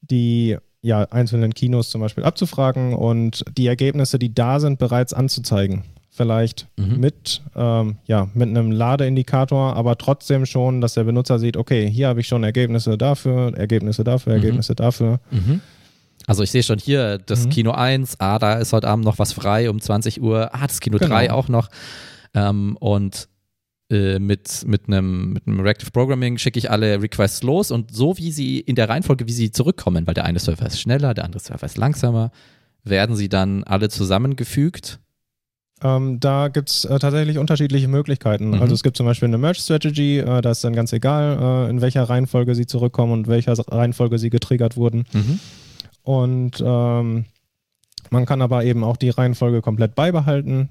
die 0.00 0.56
ja, 0.86 1.02
einzelnen 1.10 1.52
Kinos 1.52 1.90
zum 1.90 2.00
Beispiel 2.00 2.24
abzufragen 2.24 2.94
und 2.94 3.44
die 3.56 3.66
Ergebnisse, 3.66 4.18
die 4.18 4.32
da 4.34 4.60
sind, 4.60 4.78
bereits 4.78 5.12
anzuzeigen. 5.12 5.82
Vielleicht 6.10 6.66
Mhm. 6.78 6.98
mit, 7.00 7.42
ähm, 7.54 7.96
ja, 8.06 8.28
mit 8.32 8.48
einem 8.48 8.70
Ladeindikator, 8.72 9.76
aber 9.76 9.98
trotzdem 9.98 10.46
schon, 10.46 10.80
dass 10.80 10.94
der 10.94 11.04
Benutzer 11.04 11.38
sieht, 11.38 11.56
okay, 11.58 11.90
hier 11.90 12.08
habe 12.08 12.20
ich 12.20 12.26
schon 12.28 12.42
Ergebnisse 12.42 12.96
dafür, 12.96 13.52
Ergebnisse 13.56 14.02
dafür, 14.04 14.32
Mhm. 14.32 14.38
Ergebnisse 14.38 14.74
dafür. 14.74 15.20
Mhm. 15.30 15.60
Also 16.26 16.42
ich 16.42 16.50
sehe 16.50 16.62
schon 16.62 16.78
hier 16.78 17.18
das 17.18 17.44
Mhm. 17.46 17.50
Kino 17.50 17.70
1, 17.72 18.18
ah, 18.18 18.38
da 18.38 18.54
ist 18.54 18.72
heute 18.72 18.88
Abend 18.88 19.04
noch 19.04 19.18
was 19.18 19.32
frei 19.34 19.68
um 19.68 19.80
20 19.80 20.22
Uhr, 20.22 20.50
ah, 20.54 20.66
das 20.66 20.80
Kino 20.80 20.96
Genau. 20.98 21.10
3 21.14 21.30
auch 21.32 21.48
noch. 21.48 21.68
Ähm, 22.34 22.76
und 22.80 23.28
mit, 23.88 24.64
mit, 24.66 24.88
einem, 24.88 25.32
mit 25.34 25.46
einem 25.46 25.60
Reactive 25.60 25.92
Programming 25.92 26.38
schicke 26.38 26.58
ich 26.58 26.70
alle 26.70 27.00
Requests 27.00 27.44
los 27.44 27.70
und 27.70 27.94
so 27.94 28.18
wie 28.18 28.32
sie 28.32 28.58
in 28.58 28.74
der 28.74 28.88
Reihenfolge, 28.88 29.28
wie 29.28 29.32
sie 29.32 29.52
zurückkommen, 29.52 30.06
weil 30.06 30.14
der 30.14 30.24
eine 30.24 30.40
Server 30.40 30.66
ist 30.66 30.80
schneller, 30.80 31.14
der 31.14 31.24
andere 31.24 31.40
Server 31.40 31.64
ist 31.64 31.76
langsamer, 31.76 32.32
werden 32.82 33.14
sie 33.14 33.28
dann 33.28 33.62
alle 33.62 33.88
zusammengefügt. 33.88 34.98
Ähm, 35.82 36.20
da 36.20 36.48
gibt 36.48 36.70
es 36.70 36.84
äh, 36.86 36.98
tatsächlich 36.98 37.36
unterschiedliche 37.38 37.88
Möglichkeiten. 37.88 38.48
Mhm. 38.48 38.62
Also 38.62 38.74
es 38.74 38.82
gibt 38.82 38.96
zum 38.96 39.04
Beispiel 39.04 39.28
eine 39.28 39.38
Merge 39.38 39.60
Strategy, 39.60 40.18
äh, 40.18 40.40
da 40.40 40.50
ist 40.50 40.64
dann 40.64 40.74
ganz 40.74 40.92
egal, 40.92 41.66
äh, 41.66 41.70
in 41.70 41.82
welcher 41.82 42.04
Reihenfolge 42.04 42.54
sie 42.54 42.66
zurückkommen 42.66 43.12
und 43.12 43.28
welcher 43.28 43.52
Reihenfolge 43.52 44.18
sie 44.18 44.30
getriggert 44.30 44.76
wurden. 44.76 45.04
Mhm. 45.12 45.38
Und 46.02 46.62
ähm, 46.64 47.26
man 48.10 48.26
kann 48.26 48.40
aber 48.40 48.64
eben 48.64 48.84
auch 48.84 48.96
die 48.96 49.10
Reihenfolge 49.10 49.60
komplett 49.60 49.94
beibehalten. 49.94 50.70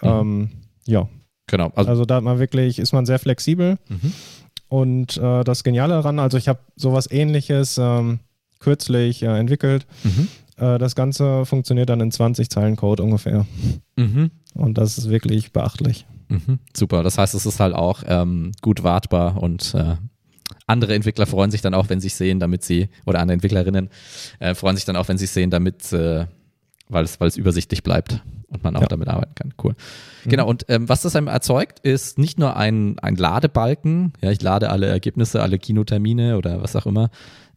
Mhm. 0.00 0.08
Ähm, 0.08 0.50
ja, 0.86 1.08
Genau. 1.46 1.72
Also, 1.74 1.90
also 1.90 2.04
da 2.04 2.16
hat 2.16 2.24
man 2.24 2.38
wirklich, 2.38 2.78
ist 2.78 2.92
man 2.92 3.06
sehr 3.06 3.18
flexibel. 3.18 3.78
mhm. 3.88 4.12
Und 4.68 5.16
äh, 5.18 5.44
das 5.44 5.62
Geniale 5.62 5.94
daran, 5.94 6.18
also 6.18 6.36
ich 6.36 6.48
habe 6.48 6.58
sowas 6.74 7.08
ähnliches 7.08 7.78
ähm, 7.78 8.18
kürzlich 8.58 9.22
äh, 9.22 9.38
entwickelt. 9.38 9.86
Mhm. 10.02 10.28
Äh, 10.56 10.78
das 10.78 10.96
Ganze 10.96 11.46
funktioniert 11.46 11.88
dann 11.88 12.00
in 12.00 12.10
20 12.10 12.50
Zeilen 12.50 12.74
Code 12.74 13.02
ungefähr. 13.02 13.46
Mhm. 13.94 14.32
Und 14.54 14.76
das 14.76 14.98
ist 14.98 15.08
wirklich 15.08 15.52
beachtlich. 15.52 16.06
Mhm. 16.28 16.58
Super. 16.76 17.04
Das 17.04 17.18
heißt, 17.18 17.34
es 17.34 17.46
ist 17.46 17.60
halt 17.60 17.74
auch 17.74 18.02
ähm, 18.06 18.52
gut 18.60 18.82
wartbar 18.82 19.40
und 19.40 19.74
äh, 19.74 19.94
andere 20.66 20.94
Entwickler 20.94 21.26
freuen 21.26 21.50
sich 21.50 21.62
dann 21.62 21.74
auch, 21.74 21.88
wenn 21.88 22.00
sie 22.00 22.08
es 22.08 22.18
sehen, 22.18 22.40
damit 22.40 22.64
sie, 22.64 22.88
oder 23.04 23.20
andere 23.20 23.34
Entwicklerinnen 23.34 23.88
äh, 24.40 24.54
freuen 24.54 24.76
sich 24.76 24.84
dann 24.84 24.96
auch, 24.96 25.08
wenn 25.08 25.18
sie 25.18 25.26
es 25.26 25.34
sehen, 25.34 25.50
damit, 25.50 25.92
äh, 25.92 26.26
weil 26.88 27.04
es, 27.04 27.20
weil 27.20 27.28
es 27.28 27.36
übersichtlich 27.36 27.82
bleibt 27.82 28.22
und 28.48 28.62
man 28.62 28.76
auch 28.76 28.82
Ja. 28.82 28.86
damit 28.88 29.08
arbeiten 29.08 29.34
kann. 29.34 29.54
Cool. 29.62 29.74
Mhm. 30.24 30.30
Genau, 30.30 30.48
und 30.48 30.64
ähm, 30.68 30.88
was 30.88 31.02
das 31.02 31.16
einem 31.16 31.26
erzeugt, 31.28 31.80
ist 31.80 32.18
nicht 32.18 32.38
nur 32.38 32.56
ein, 32.56 32.98
ein 33.00 33.16
Ladebalken, 33.16 34.12
ja, 34.22 34.30
ich 34.30 34.40
lade 34.42 34.70
alle 34.70 34.86
Ergebnisse, 34.86 35.42
alle 35.42 35.58
Kinotermine 35.58 36.36
oder 36.38 36.62
was 36.62 36.76
auch 36.76 36.86
immer, 36.86 37.10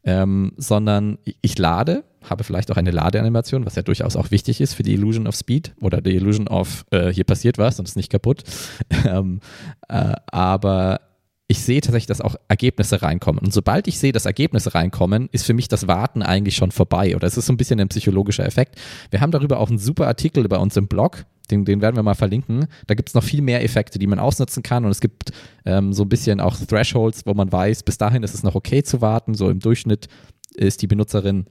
ähm, 0.04 0.54
sondern 0.58 1.18
ich- 1.42 1.58
lade, 1.58 2.04
habe 2.30 2.44
vielleicht 2.44 2.72
auch 2.72 2.78
eine 2.78 2.92
Ladeanimation, 2.92 3.66
was 3.66 3.76
ja 3.76 3.82
durchaus 3.82 4.16
auch 4.16 4.32
wichtig 4.32 4.60
ist 4.62 4.74
für 4.74 4.84
die 4.84 4.94
Illusion 4.94 5.26
of 5.28 5.36
Speed 5.36 5.74
oder 5.82 6.02
die 6.02 6.16
Illusion 6.16 6.48
of 6.48 6.86
äh, 6.92 7.14
hier 7.14 7.24
passiert 7.24 7.58
was 7.58 7.80
und 7.80 7.88
ist 7.88 7.96
nicht 7.96 8.12
kaputt. 8.12 8.44
ähm, 9.06 9.40
äh, 9.88 10.14
aber 10.32 11.02
ich 11.52 11.64
sehe 11.64 11.82
tatsächlich, 11.82 12.06
dass 12.06 12.22
auch 12.22 12.36
Ergebnisse 12.48 13.02
reinkommen. 13.02 13.44
Und 13.44 13.52
sobald 13.52 13.88
ich 13.88 13.98
sehe, 13.98 14.12
dass 14.12 14.28
Ergebnisse 14.28 14.76
reinkommen, 14.76 15.30
ist 15.32 15.48
für 15.48 15.56
mich 15.56 15.68
das 15.68 15.88
Warten 15.88 16.22
eigentlich 16.22 16.56
schon 16.56 16.70
vorbei. 16.70 17.16
Oder 17.16 17.26
es 17.26 17.38
ist 17.38 17.48
so 17.48 17.54
ein 17.54 17.58
bisschen 17.58 17.80
ein 17.80 17.90
psychologischer 17.90 18.46
Effekt. 18.46 18.76
Wir 19.10 19.20
haben 19.20 19.32
darüber 19.32 19.60
auch 19.60 19.70
einen 19.70 19.80
super 19.80 20.06
Artikel 20.06 20.48
bei 20.48 20.58
uns 20.58 20.78
im 20.78 20.88
Blog. 20.88 21.26
Den, 21.50 21.66
den 21.66 21.82
werden 21.82 21.96
wir 21.96 22.04
mal 22.04 22.14
verlinken. 22.14 22.68
Da 22.86 22.94
gibt 22.94 23.10
es 23.10 23.16
noch 23.16 23.24
viel 23.24 23.42
mehr 23.42 23.64
Effekte, 23.64 23.98
die 23.98 24.06
man 24.06 24.20
ausnutzen 24.20 24.62
kann. 24.62 24.86
Und 24.86 24.92
es 24.92 25.02
gibt 25.02 25.32
ähm, 25.66 25.92
so 25.92 26.04
ein 26.04 26.10
bisschen 26.10 26.40
auch 26.40 26.56
Thresholds, 26.56 27.26
wo 27.26 27.34
man 27.34 27.52
weiß, 27.52 27.82
bis 27.82 27.98
dahin 27.98 28.22
ist 28.22 28.36
es 28.36 28.44
noch 28.44 28.54
okay 28.54 28.84
zu 28.84 29.02
warten. 29.02 29.34
So 29.34 29.50
im 29.50 29.60
Durchschnitt 29.60 30.08
ist 30.54 30.84
die 30.84 30.88
Benutzerin 30.88 31.48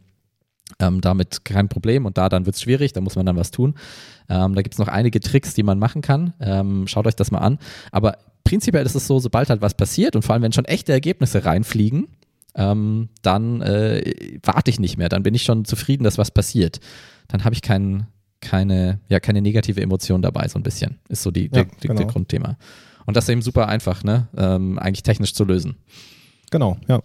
ähm, 0.81 1.01
damit 1.01 1.45
kein 1.45 1.69
Problem 1.69 2.07
und 2.07 2.19
da 2.19 2.29
dann 2.29 2.47
wird 2.47 2.57
es 2.57 2.63
schwierig, 2.63 2.93
da 2.93 3.01
muss 3.01 3.17
man 3.17 3.27
dann 3.27 3.37
was 3.37 3.51
tun. 3.51 3.75
Ähm, 4.29 4.55
da 4.55 4.63
gibt 4.63 4.75
es 4.75 4.79
noch 4.79 4.89
einige 4.89 5.21
Tricks, 5.21 5.55
die 5.55 5.63
man 5.63 5.79
machen 5.79 6.03
kann. 6.03 6.35
Ähm, 6.41 6.87
schaut 6.87 7.07
euch 7.07 7.17
das 7.17 7.31
mal 7.31 7.39
an. 7.39 7.59
Aber 7.93 8.19
prinzipiell 8.45 8.85
ist 8.85 8.95
es 8.95 9.07
so, 9.07 9.19
sobald 9.19 9.51
halt 9.51 9.61
was 9.63 9.75
passiert 9.75 10.17
und 10.17 10.23
vor 10.23 10.35
allem, 10.35 10.43
wenn 10.43 10.53
schon 10.53 10.65
echte 10.65 10.93
Ergebnisse 10.93 11.45
reinfliegen, 11.45 12.09
ähm, 12.55 13.09
dann 13.23 13.63
äh, 13.63 14.39
warte 14.43 14.71
ich 14.71 14.81
nicht 14.81 14.99
mehr. 14.99 15.09
Dann 15.09 15.23
bin 15.23 15.35
ich 15.35 15.43
schon 15.43 15.65
zufrieden, 15.65 16.05
dass 16.05 16.19
was 16.19 16.31
passiert. 16.31 16.81
Dann 17.29 17.45
habe 17.45 17.55
ich 17.55 17.63
kein, 17.63 18.07
keine, 18.41 19.01
ja, 19.09 19.21
keine 19.21 19.43
negative 19.43 19.81
Emotion 19.81 20.23
dabei, 20.23 20.49
so 20.49 20.59
ein 20.59 20.63
bisschen. 20.63 20.99
Ist 21.09 21.23
so 21.23 21.31
die, 21.31 21.51
Ja, 21.53 21.65
die, 21.65 21.89
genau. 21.89 21.95
der 21.95 22.07
Grundthema. 22.07 22.57
Und 23.07 23.17
das 23.17 23.25
ist 23.25 23.31
eben 23.31 23.43
super 23.43 23.69
einfach, 23.69 24.05
ne? 24.05 24.29
Ähm, 24.37 24.79
eigentlich 24.79 25.03
technisch 25.03 25.35
zu 25.35 25.45
lösen. 25.45 25.77
Genau, 26.51 26.77
ja. 26.89 27.01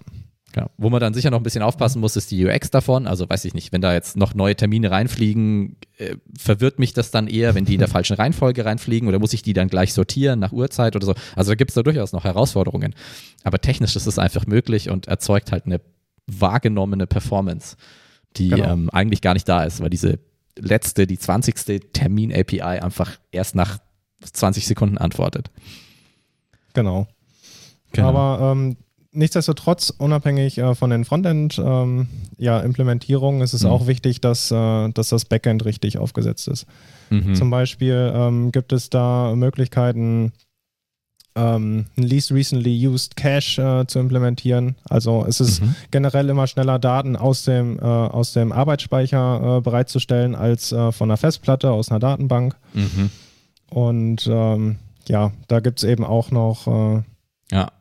Ja, 0.56 0.70
wo 0.78 0.90
man 0.92 1.00
dann 1.02 1.16
sicher 1.16 1.32
noch 1.32 1.40
ein 1.40 1.44
bisschen 1.44 1.64
aufpassen 1.64 2.00
muss, 2.00 2.16
ist 2.16 2.30
die 2.30 2.46
UX 2.46 2.70
davon. 2.70 3.08
Also 3.08 3.28
weiß 3.28 3.44
ich 3.46 3.56
nicht, 3.56 3.72
wenn 3.72 3.82
da 3.82 3.94
jetzt 3.94 4.16
noch 4.16 4.36
neue 4.36 4.56
Termine 4.56 4.92
reinfliegen, 4.92 5.78
äh, 5.98 6.16
verwirrt 6.38 6.78
mich 6.78 6.94
das 6.94 7.10
dann 7.10 7.28
eher, 7.28 7.56
wenn 7.56 7.66
die 7.66 7.74
in 7.74 7.80
der 7.80 7.88
falschen 7.88 8.16
Reihenfolge 8.16 8.64
reinfliegen 8.64 9.08
oder 9.08 9.18
muss 9.18 9.34
ich 9.34 9.42
die 9.42 9.54
dann 9.54 9.68
gleich 9.68 9.94
sortieren 9.94 10.40
nach 10.40 10.52
Uhrzeit 10.52 10.96
oder 10.96 11.08
so. 11.08 11.16
Also 11.36 11.52
da 11.52 11.56
gibt 11.56 11.72
es 11.72 11.76
da 11.76 11.82
durchaus 11.82 12.14
noch 12.14 12.24
Herausforderungen. 12.24 12.94
Aber 13.44 13.60
technisch 13.60 13.96
ist 13.96 14.06
es 14.06 14.20
einfach 14.20 14.46
möglich 14.46 14.90
und 14.92 15.08
erzeugt 15.08 15.52
halt 15.52 15.66
eine 15.66 15.82
wahrgenommene 16.28 17.08
Performance, 17.08 17.76
die 18.36 18.50
Genau. 18.50 18.74
ähm, 18.74 18.90
eigentlich 18.92 19.22
gar 19.22 19.34
nicht 19.34 19.50
da 19.50 19.64
ist, 19.64 19.82
weil 19.82 19.90
diese 19.90 20.20
letzte, 20.58 21.08
die 21.08 21.18
20. 21.18 21.92
Termin-API 21.94 22.62
einfach 22.62 23.18
erst 23.32 23.56
nach 23.56 23.80
20 24.22 24.68
Sekunden 24.68 24.98
antwortet. 25.00 25.50
Genau. 27.92 28.10
Aber 28.10 28.52
ähm, 28.52 28.78
nichtsdestotrotz, 29.14 29.90
unabhängig 29.98 30.58
äh, 30.58 30.76
von 30.76 30.90
den 30.90 31.06
Frontend-Implementierungen, 31.06 32.08
ja, 32.38 32.60
Implementierungen, 32.60 33.42
ist 33.42 33.54
es 33.54 33.64
Mhm. 33.64 33.70
auch 33.70 33.88
wichtig, 33.88 34.20
dass, 34.22 34.52
äh, 34.52 34.90
dass 34.90 35.10
das 35.10 35.26
Backend 35.26 35.66
richtig 35.66 35.98
aufgesetzt 35.98 36.48
ist. 36.48 36.66
Mhm. 37.10 37.36
Zum 37.36 37.50
Beispiel 37.50 38.12
ähm, 38.16 38.52
gibt 38.52 38.74
es 38.74 38.90
da 38.90 39.34
Möglichkeiten, 39.36 40.34
ähm, 41.36 41.86
einen 41.98 42.08
Least 42.08 42.32
Recently 42.32 42.88
Used 42.88 43.16
Cache 43.16 43.60
äh, 43.82 43.88
zu 43.88 43.98
implementieren. 44.00 44.76
Also 44.88 45.26
es 45.28 45.40
ist 45.40 45.62
Mhm. 45.62 45.76
generell 45.90 46.30
immer 46.30 46.46
schneller, 46.46 46.78
Daten 46.78 47.16
aus 47.16 47.44
dem, 47.44 47.80
äh, 47.80 47.82
aus 47.82 48.34
dem 48.34 48.52
Arbeitsspeicher 48.52 49.58
äh, 49.58 49.62
bereitzustellen, 49.62 50.36
als 50.36 50.72
äh, 50.72 50.92
von 50.92 51.10
einer 51.10 51.18
Festplatte 51.18 51.72
aus 51.72 51.90
einer 51.90 52.00
Datenbank. 52.00 52.56
Mhm. 52.74 53.10
Und 53.72 54.28
ähm, 54.32 54.76
ja, 55.08 55.32
da 55.48 55.60
gibt 55.60 55.80
es 55.80 55.84
eben 55.90 56.04
auch 56.04 56.30
noch 56.32 57.04
Ja, 57.52 57.72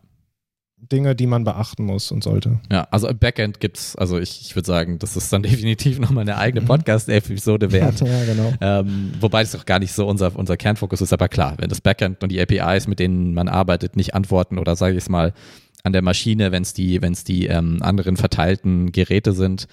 Dinge, 0.90 1.14
die 1.14 1.26
man 1.26 1.44
beachten 1.44 1.84
muss 1.84 2.10
und 2.10 2.24
sollte. 2.24 2.58
Ja, 2.70 2.88
also 2.90 3.08
im 3.08 3.16
Backend 3.18 3.60
gibt's, 3.60 3.94
also 3.96 4.18
ich, 4.18 4.40
ich 4.42 4.56
würde 4.56 4.66
sagen, 4.66 4.98
das 4.98 5.16
ist 5.16 5.32
dann 5.32 5.42
definitiv 5.44 5.98
nochmal 5.98 6.22
eine 6.22 6.36
eigene 6.36 6.62
Mhm. 6.62 6.66
Podcast-Episode 6.66 7.70
wert. 7.72 8.00
ja, 8.06 8.24
genau. 8.24 8.52
ähm, 8.60 9.12
wobei 9.20 9.42
es 9.42 9.54
auch 9.54 9.64
gar 9.64 9.78
nicht 9.78 9.92
so 9.92 10.06
unser, 10.06 10.36
unser 10.36 10.56
Kernfokus 10.56 11.00
ist, 11.00 11.12
aber 11.12 11.28
klar, 11.28 11.54
wenn 11.58 11.68
das 11.68 11.80
Backend 11.80 12.22
und 12.22 12.30
die 12.32 12.40
APIs, 12.40 12.88
mit 12.88 12.98
denen 12.98 13.32
man 13.32 13.48
arbeitet, 13.48 13.96
nicht 13.96 14.14
antworten 14.14 14.58
oder 14.58 14.74
sage 14.76 14.92
ich 14.94 15.02
es 15.04 15.08
mal 15.08 15.32
an 15.84 15.92
der 15.92 16.02
Maschine, 16.02 16.52
wenn 16.52 16.62
es 16.62 16.72
die, 16.74 17.00
wenn's 17.00 17.24
die 17.24 17.46
ähm, 17.46 17.78
anderen 17.80 18.16
verteilten 18.16 18.92
Geräte 18.92 19.32
sind 19.32 19.68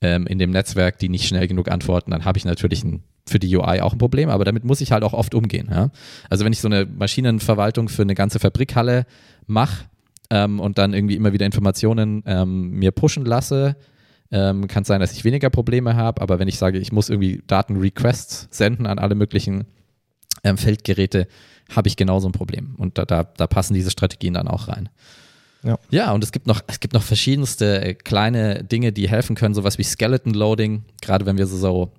ähm, 0.00 0.26
in 0.26 0.38
dem 0.38 0.50
Netzwerk, 0.50 0.98
die 0.98 1.08
nicht 1.08 1.26
schnell 1.26 1.48
genug 1.48 1.70
antworten, 1.70 2.10
dann 2.10 2.24
habe 2.24 2.38
ich 2.38 2.44
natürlich 2.44 2.84
ein, 2.84 3.02
für 3.26 3.38
die 3.38 3.54
UI 3.56 3.80
auch 3.80 3.92
ein 3.92 3.98
Problem, 3.98 4.28
aber 4.30 4.44
damit 4.44 4.64
muss 4.64 4.80
ich 4.80 4.92
halt 4.92 5.02
auch 5.04 5.12
oft 5.12 5.34
umgehen. 5.34 5.68
Ja? 5.70 5.90
Also 6.28 6.44
wenn 6.44 6.52
ich 6.52 6.60
so 6.60 6.68
eine 6.68 6.86
Maschinenverwaltung 6.86 7.88
für 7.88 8.02
eine 8.02 8.14
ganze 8.14 8.38
Fabrikhalle 8.38 9.06
mache, 9.46 9.84
ähm, 10.32 10.60
und 10.60 10.78
dann 10.78 10.94
irgendwie 10.94 11.14
immer 11.14 11.34
wieder 11.34 11.44
Informationen 11.44 12.22
ähm, 12.26 12.70
mir 12.70 12.90
pushen 12.90 13.26
lasse, 13.26 13.76
ähm, 14.30 14.66
kann 14.66 14.80
es 14.80 14.88
sein, 14.88 15.00
dass 15.00 15.12
ich 15.12 15.24
weniger 15.24 15.50
Probleme 15.50 15.94
habe, 15.94 16.22
aber 16.22 16.38
wenn 16.38 16.48
ich 16.48 16.56
sage, 16.56 16.78
ich 16.78 16.90
muss 16.90 17.10
irgendwie 17.10 17.42
Datenrequests 17.46 18.48
senden 18.50 18.86
an 18.86 18.98
alle 18.98 19.14
möglichen 19.14 19.66
ähm, 20.42 20.56
Feldgeräte, 20.56 21.28
habe 21.70 21.88
ich 21.88 21.96
genauso 21.96 22.28
ein 22.28 22.32
Problem. 22.32 22.74
Und 22.78 22.96
da, 22.96 23.04
da, 23.04 23.24
da 23.24 23.46
passen 23.46 23.74
diese 23.74 23.90
Strategien 23.90 24.32
dann 24.32 24.48
auch 24.48 24.68
rein. 24.68 24.88
Ja. 25.64 25.78
ja, 25.90 26.12
und 26.12 26.24
es 26.24 26.32
gibt 26.32 26.46
noch, 26.46 26.62
es 26.66 26.80
gibt 26.80 26.94
noch 26.94 27.02
verschiedenste 27.02 27.82
äh, 27.82 27.94
kleine 27.94 28.64
Dinge, 28.64 28.90
die 28.90 29.08
helfen 29.08 29.36
können, 29.36 29.54
sowas 29.54 29.76
wie 29.76 29.84
Skeleton 29.84 30.32
Loading. 30.32 30.84
Gerade 31.02 31.26
wenn 31.26 31.36
wir 31.36 31.46
so, 31.46 31.58
so 31.58 31.92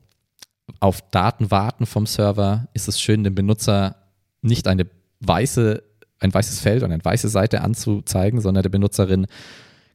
auf 0.80 1.02
Daten 1.12 1.52
warten 1.52 1.86
vom 1.86 2.08
Server, 2.08 2.68
ist 2.74 2.88
es 2.88 3.00
schön, 3.00 3.24
dem 3.24 3.36
Benutzer 3.36 3.96
nicht 4.42 4.68
eine 4.68 4.88
weiße, 5.20 5.84
ein 6.24 6.34
weißes 6.34 6.60
Feld 6.60 6.84
und 6.84 6.92
eine 6.92 7.04
weiße 7.04 7.30
Seite 7.30 7.62
anzuzeigen, 7.62 8.42
sondern 8.42 8.64
der 8.64 8.70
Benutzerin 8.70 9.28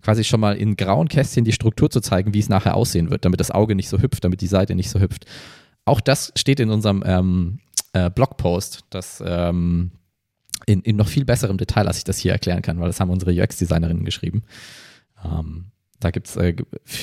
quasi 0.02 0.24
schon 0.24 0.40
mal 0.40 0.56
in 0.56 0.76
grauen 0.76 1.08
Kästchen 1.08 1.44
die 1.44 1.52
Struktur 1.52 1.90
zu 1.90 2.00
zeigen, 2.00 2.34
wie 2.34 2.38
es 2.38 2.48
nachher 2.48 2.76
aussehen 2.76 3.10
wird, 3.10 3.24
damit 3.24 3.40
das 3.40 3.50
Auge 3.50 3.74
nicht 3.74 3.88
so 3.88 4.00
hüpft, 4.00 4.24
damit 4.24 4.40
die 4.40 4.46
Seite 4.46 4.74
nicht 4.74 4.90
so 4.90 5.00
hüpft. 5.00 5.26
Auch 5.84 6.00
das 6.00 6.32
steht 6.36 6.60
in 6.60 6.70
unserem 6.70 7.02
ähm, 7.04 7.58
äh, 7.92 8.10
Blogpost, 8.10 8.84
das 8.90 9.22
ähm, 9.26 9.90
in, 10.66 10.82
in 10.82 10.96
noch 10.96 11.08
viel 11.08 11.24
besserem 11.24 11.56
Detail, 11.56 11.88
als 11.88 11.98
ich 11.98 12.04
das 12.04 12.18
hier 12.18 12.32
erklären 12.32 12.62
kann, 12.62 12.78
weil 12.78 12.88
das 12.88 13.00
haben 13.00 13.10
unsere 13.10 13.32
UX-Designerinnen 13.32 14.04
geschrieben. 14.04 14.42
Ähm, 15.24 15.66
da 16.00 16.11
gibt 16.11 16.28
es 16.28 16.37
äh, 16.37 16.54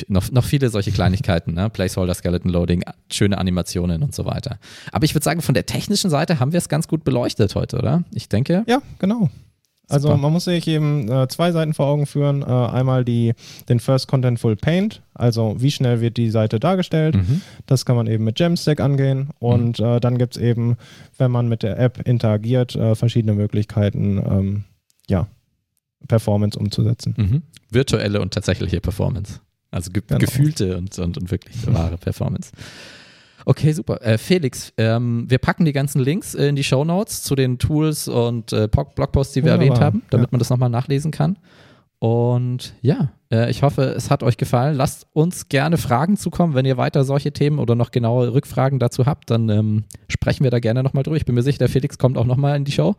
noch, 0.07 0.31
noch 0.31 0.43
viele 0.43 0.69
solche 0.69 0.91
Kleinigkeiten, 0.91 1.53
ne? 1.53 1.69
Placeholder, 1.69 2.13
Skeleton 2.13 2.49
Loading, 2.49 2.83
schöne 3.11 3.37
Animationen 3.37 4.03
und 4.03 4.15
so 4.15 4.25
weiter. 4.25 4.59
Aber 4.91 5.05
ich 5.05 5.13
würde 5.13 5.23
sagen, 5.23 5.41
von 5.41 5.53
der 5.53 5.65
technischen 5.65 6.09
Seite 6.09 6.39
haben 6.39 6.53
wir 6.53 6.59
es 6.59 6.69
ganz 6.69 6.87
gut 6.87 7.03
beleuchtet 7.03 7.55
heute, 7.55 7.77
oder? 7.77 8.03
Ich 8.13 8.29
denke. 8.29 8.63
Ja, 8.67 8.81
genau. 8.99 9.29
Also 9.87 10.07
Super. 10.07 10.19
man 10.19 10.33
muss 10.33 10.45
sich 10.45 10.67
eben 10.67 11.11
äh, 11.11 11.27
zwei 11.27 11.51
Seiten 11.51 11.73
vor 11.73 11.87
Augen 11.87 12.05
führen. 12.05 12.41
Äh, 12.41 12.45
einmal 12.45 13.05
die, 13.05 13.33
den 13.69 13.79
First 13.79 14.07
Contentful 14.07 14.55
Paint, 14.55 15.01
also 15.13 15.55
wie 15.59 15.71
schnell 15.71 16.01
wird 16.01 16.17
die 16.17 16.31
Seite 16.31 16.59
dargestellt. 16.59 17.15
Mhm. 17.15 17.41
Das 17.67 17.85
kann 17.85 17.95
man 17.95 18.07
eben 18.07 18.23
mit 18.23 18.39
Jamstack 18.39 18.79
angehen. 18.79 19.29
Und 19.39 19.79
mhm. 19.79 19.85
äh, 19.85 19.99
dann 19.99 20.17
gibt 20.17 20.37
es 20.37 20.41
eben, 20.41 20.77
wenn 21.17 21.31
man 21.31 21.47
mit 21.47 21.63
der 21.63 21.77
App 21.79 22.07
interagiert, 22.07 22.75
äh, 22.75 22.95
verschiedene 22.95 23.33
Möglichkeiten, 23.33 24.17
ähm, 24.17 24.63
ja, 25.07 25.27
Performance 26.07 26.57
umzusetzen. 26.57 27.13
Mhm. 27.17 27.41
Virtuelle 27.69 28.21
und 28.21 28.33
tatsächliche 28.33 28.79
Performance. 28.79 29.39
Also 29.71 29.91
ge 29.91 30.03
genau. 30.05 30.19
gefühlte 30.19 30.77
und, 30.77 30.97
und, 30.99 31.17
und 31.17 31.31
wirklich 31.31 31.67
wahre 31.67 31.97
Performance. 31.97 32.51
Okay, 33.45 33.73
super. 33.73 34.01
Äh, 34.01 34.17
Felix, 34.17 34.73
ähm, 34.77 35.25
wir 35.29 35.37
packen 35.37 35.65
die 35.65 35.73
ganzen 35.73 35.99
Links 35.99 36.33
in 36.33 36.55
die 36.55 36.63
Show 36.63 36.83
Notes 36.83 37.21
zu 37.21 37.35
den 37.35 37.59
Tools 37.59 38.07
und 38.07 38.51
äh, 38.53 38.67
Blogposts, 38.67 39.33
die 39.33 39.43
wir 39.43 39.53
Wunderbar. 39.53 39.65
erwähnt 39.65 39.81
haben, 39.81 40.01
damit 40.09 40.27
ja. 40.27 40.31
man 40.31 40.39
das 40.39 40.49
nochmal 40.49 40.69
nachlesen 40.69 41.11
kann. 41.11 41.37
Und 41.99 42.73
ja, 42.81 43.11
äh, 43.31 43.49
ich 43.49 43.63
hoffe, 43.63 43.83
es 43.83 44.09
hat 44.09 44.23
euch 44.23 44.37
gefallen. 44.37 44.75
Lasst 44.75 45.07
uns 45.13 45.47
gerne 45.47 45.77
Fragen 45.77 46.17
zukommen, 46.17 46.53
wenn 46.53 46.65
ihr 46.65 46.77
weiter 46.77 47.03
solche 47.03 47.31
Themen 47.31 47.59
oder 47.59 47.75
noch 47.75 47.91
genaue 47.91 48.33
Rückfragen 48.33 48.79
dazu 48.79 49.05
habt, 49.05 49.29
dann 49.29 49.49
ähm, 49.49 49.83
sprechen 50.07 50.43
wir 50.43 50.51
da 50.51 50.59
gerne 50.59 50.83
nochmal 50.83 51.03
drüber. 51.03 51.17
Ich 51.17 51.25
bin 51.25 51.35
mir 51.35 51.43
sicher, 51.43 51.59
der 51.59 51.69
Felix 51.69 51.97
kommt 51.97 52.17
auch 52.17 52.25
nochmal 52.25 52.57
in 52.57 52.65
die 52.65 52.71
Show. 52.71 52.95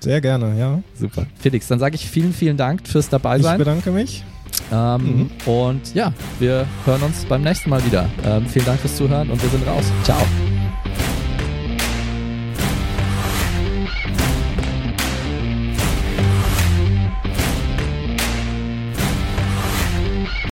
Sehr 0.00 0.20
gerne, 0.20 0.58
ja. 0.58 0.82
Super. 0.94 1.26
Felix, 1.40 1.66
dann 1.68 1.78
sage 1.78 1.94
ich 1.96 2.08
vielen, 2.08 2.32
vielen 2.32 2.56
Dank 2.56 2.86
fürs 2.86 3.08
Dabeisein. 3.08 3.54
Ich 3.54 3.58
bedanke 3.58 3.90
mich. 3.90 4.24
Ähm, 4.72 5.30
mhm. 5.46 5.52
Und 5.52 5.94
ja, 5.94 6.12
wir 6.38 6.66
hören 6.84 7.02
uns 7.02 7.24
beim 7.24 7.42
nächsten 7.42 7.70
Mal 7.70 7.84
wieder. 7.84 8.08
Ähm, 8.24 8.46
vielen 8.46 8.64
Dank 8.64 8.80
fürs 8.80 8.96
Zuhören 8.96 9.30
und 9.30 9.42
wir 9.42 9.50
sind 9.50 9.66
raus. 9.66 9.84
Ciao. 10.04 10.20